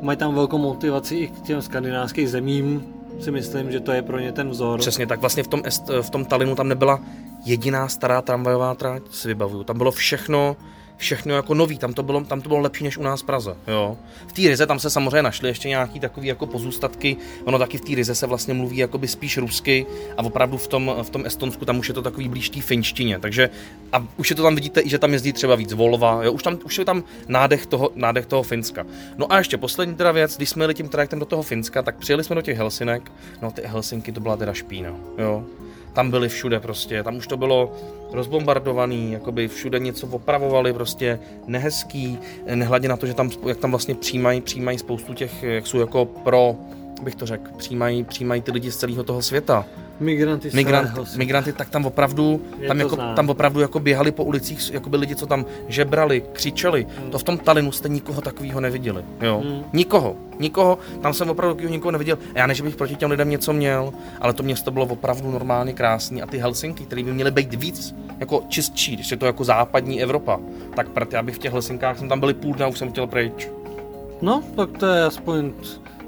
mají 0.01 0.19
tam 0.19 0.35
velkou 0.35 0.59
motivaci 0.59 1.17
i 1.17 1.29
k 1.29 1.41
těm 1.41 1.63
skandinávským 1.63 2.29
zemím, 2.29 2.85
si 3.21 3.31
myslím, 3.31 3.73
že 3.73 3.81
to 3.81 3.93
je 3.93 4.03
pro 4.03 4.19
ně 4.19 4.33
ten 4.33 4.49
vzor. 4.49 4.79
Přesně 4.79 5.07
tak, 5.07 5.21
vlastně 5.21 5.43
v 5.43 5.49
tom, 5.49 5.63
Est, 5.65 5.91
v 6.01 6.11
tom 6.11 6.25
Talinu 6.25 6.55
tam 6.55 6.69
nebyla 6.69 7.01
jediná 7.49 7.89
stará 7.89 8.23
tramvajová 8.23 8.75
trať, 8.75 9.03
si 9.11 9.29
vybavuju. 9.29 9.65
Tam 9.65 9.79
bylo 9.79 9.91
všechno, 9.91 10.57
všechno 10.97 11.35
jako 11.35 11.55
nový, 11.55 11.79
tam 11.79 11.93
to 11.93 12.03
bylo, 12.03 12.25
tam 12.25 12.41
to 12.41 12.49
bylo 12.49 12.61
lepší 12.61 12.85
než 12.85 12.99
u 12.99 13.03
nás 13.03 13.23
v 13.23 13.25
Praze. 13.25 13.57
Jo. 13.69 13.97
V 14.27 14.33
té 14.33 14.43
Rize 14.43 14.67
tam 14.67 14.79
se 14.79 14.91
samozřejmě 14.91 15.23
našly 15.23 15.49
ještě 15.49 15.69
nějaký 15.69 16.01
takový 16.01 16.29
jako 16.29 16.47
pozůstatky, 16.47 17.17
ono 17.45 17.59
taky 17.59 17.79
v 17.79 17.81
té 17.81 17.95
Rize 17.95 18.15
se 18.15 18.27
vlastně 18.27 18.55
mluví 18.55 18.77
jakoby 18.77 19.09
spíš 19.09 19.39
rusky 19.39 19.87
a 20.17 20.23
opravdu 20.23 20.57
v 20.57 20.67
tom, 20.67 20.95
v 21.03 21.11
tom 21.11 21.27
Estonsku 21.27 21.65
tam 21.65 21.79
už 21.79 21.89
je 21.89 21.95
to 21.95 22.03
takový 22.03 22.29
blíž 22.29 22.51
té 22.51 22.61
finštině, 22.61 23.19
takže 23.19 23.51
a 23.93 24.07
už 24.17 24.31
je 24.31 24.37
to 24.37 24.43
tam 24.43 24.55
vidíte, 24.55 24.83
že 24.85 24.99
tam 24.99 25.13
jezdí 25.13 25.33
třeba 25.33 25.55
víc 25.55 25.73
Volva, 25.73 26.25
jo, 26.25 26.33
už, 26.33 26.43
tam, 26.43 26.59
už 26.65 26.79
je 26.79 26.85
tam 26.85 27.05
nádech 27.29 27.67
toho, 27.67 27.91
nádech 27.95 28.27
toho 28.27 28.43
Finska. 28.43 28.87
No 29.19 29.33
a 29.33 29.39
ještě 29.39 29.57
poslední 29.57 29.95
teda 29.95 30.13
věc, 30.13 30.37
když 30.37 30.51
jsme 30.51 30.65
jeli 30.65 30.75
tím 30.75 30.89
trajektem 30.89 31.19
do 31.19 31.27
toho 31.27 31.43
Finska, 31.43 31.83
tak 31.83 31.97
přijeli 31.97 32.25
jsme 32.25 32.35
do 32.35 32.43
těch 32.43 32.59
Helsinek, 32.59 33.13
no 33.43 33.51
ty 33.51 33.63
Helsinky 33.65 34.13
to 34.13 34.21
byla 34.21 34.37
teda 34.37 34.53
špína, 34.53 34.91
jo 35.19 35.45
tam 35.93 36.11
byli 36.11 36.29
všude 36.29 36.61
prostě, 36.61 37.03
tam 37.03 37.17
už 37.17 37.27
to 37.27 37.37
bylo 37.37 37.73
rozbombardovaný, 38.13 39.13
jakoby 39.13 39.49
všude 39.49 39.79
něco 39.79 40.07
opravovali, 40.07 40.73
prostě 40.73 41.19
nehezký, 41.47 42.19
nehledě 42.55 42.89
na 42.89 42.97
to, 42.97 43.07
že 43.07 43.15
tam, 43.15 43.31
jak 43.47 43.59
tam 43.59 43.71
vlastně 43.71 43.95
přijímají, 43.95 44.41
přijímají 44.41 44.79
spoustu 44.79 45.15
těch, 45.15 45.43
jak 45.43 45.67
jsou 45.67 45.79
jako 45.79 46.05
pro, 46.05 46.57
bych 47.03 47.15
to 47.15 47.27
řekl, 47.27 47.51
přijímají, 47.57 48.05
přijímají 48.05 48.43
ty 48.43 48.53
lidi 48.53 48.71
z 48.73 48.77
celého 48.77 49.05
toho 49.05 49.23
světa. 49.23 49.67
Migranty, 50.01 50.51
Migrant, 50.55 51.17
migranty, 51.17 51.53
tak 51.53 51.71
tam 51.71 51.87
opravdu, 51.87 52.41
tam, 52.67 52.81
jako, 52.81 52.97
tam 52.97 53.31
opravdu 53.31 53.61
jako 53.61 53.81
běhali 53.81 54.13
po 54.13 54.25
ulicích, 54.25 54.73
jako 54.73 54.91
by 54.91 54.97
lidi, 54.97 55.17
co 55.17 55.27
tam 55.27 55.47
žebrali, 55.69 56.23
křičeli. 56.33 56.87
Hmm. 56.99 57.11
To 57.11 57.19
v 57.19 57.23
tom 57.23 57.39
Talinu 57.39 57.73
jste 57.73 57.89
nikoho 57.89 58.21
takového 58.21 58.61
neviděli. 58.61 59.05
Jo? 59.21 59.43
Hmm. 59.45 59.65
Nikoho. 59.73 60.17
Nikoho. 60.39 60.79
Tam 61.03 61.15
jsem 61.15 61.31
opravdu 61.31 61.69
nikoho 61.69 61.93
neviděl. 61.93 62.19
A 62.35 62.39
já 62.39 62.47
ne, 62.47 62.55
že 62.55 62.63
bych 62.63 62.77
proti 62.77 62.97
těm 62.97 63.11
lidem 63.11 63.31
něco 63.31 63.53
měl, 63.53 63.93
ale 64.21 64.33
to 64.33 64.43
město 64.43 64.71
bylo 64.71 64.87
opravdu 64.87 65.31
normálně 65.31 65.73
krásné. 65.73 66.23
A 66.23 66.27
ty 66.27 66.39
Helsinky, 66.39 66.85
které 66.85 67.03
by 67.03 67.13
měly 67.13 67.31
být 67.31 67.55
víc 67.55 67.95
jako 68.21 68.43
čistší, 68.49 68.95
když 68.97 69.11
je 69.11 69.17
to 69.17 69.27
jako 69.27 69.45
západní 69.45 70.03
Evropa, 70.03 70.41
tak 70.77 70.89
prd, 70.89 71.13
já 71.13 71.23
bych 71.23 71.35
v 71.35 71.39
těch 71.39 71.53
Helsinkách 71.53 71.99
jsem 71.99 72.09
tam 72.09 72.21
byli 72.21 72.35
půl 72.35 72.55
dne 72.55 72.67
už 72.67 72.79
jsem 72.79 72.91
chtěl 72.91 73.07
pryč. 73.07 73.49
No, 74.23 74.43
tak 74.57 74.79
to 74.79 74.87
je 74.87 75.05
aspoň 75.05 75.53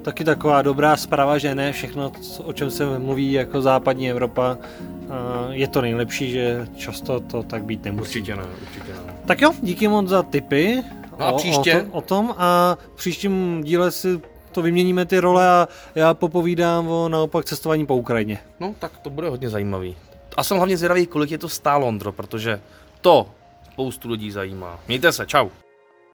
taky 0.02 0.24
taková 0.24 0.62
dobrá 0.62 0.96
zpráva, 0.96 1.38
že 1.38 1.54
ne 1.54 1.72
všechno, 1.72 2.12
o 2.44 2.52
čem 2.52 2.70
se 2.70 2.98
mluví 2.98 3.32
jako 3.32 3.62
západní 3.62 4.10
Evropa, 4.10 4.58
je 5.50 5.68
to 5.68 5.80
nejlepší, 5.80 6.30
že 6.30 6.68
často 6.76 7.20
to 7.20 7.42
tak 7.42 7.64
být 7.64 7.84
nemusí. 7.84 8.18
Určitě 8.18 8.36
ne, 8.36 8.42
určitě 8.62 8.92
ne. 8.92 9.14
Tak 9.26 9.40
jo, 9.40 9.52
díky 9.62 9.88
moc 9.88 10.08
za 10.08 10.22
tipy 10.22 10.82
no 11.18 11.26
a 11.26 11.32
příště? 11.32 11.76
O, 11.76 11.80
o, 11.80 11.90
to, 11.90 11.98
o 11.98 12.00
tom 12.00 12.34
a 12.38 12.78
v 12.94 12.96
příštím 12.96 13.60
díle 13.64 13.90
si 13.90 14.20
to 14.52 14.62
vyměníme 14.62 15.06
ty 15.06 15.18
role 15.18 15.48
a 15.48 15.68
já 15.94 16.14
popovídám 16.14 16.88
o 16.88 17.08
naopak 17.08 17.44
cestování 17.44 17.86
po 17.86 17.96
Ukrajině. 17.96 18.38
No, 18.60 18.74
tak 18.78 18.98
to 18.98 19.10
bude 19.10 19.28
hodně 19.28 19.48
zajímavý. 19.48 19.96
A 20.36 20.42
jsem 20.42 20.56
hlavně 20.56 20.76
zvědavý, 20.76 21.06
kolik 21.06 21.30
je 21.30 21.38
to 21.38 21.48
stálo, 21.48 21.86
Ondro, 21.86 22.12
protože 22.12 22.60
to 23.00 23.26
spoustu 23.72 24.08
lidí 24.10 24.30
zajímá. 24.30 24.78
Mějte 24.88 25.12
se, 25.12 25.26
čau. 25.26 25.48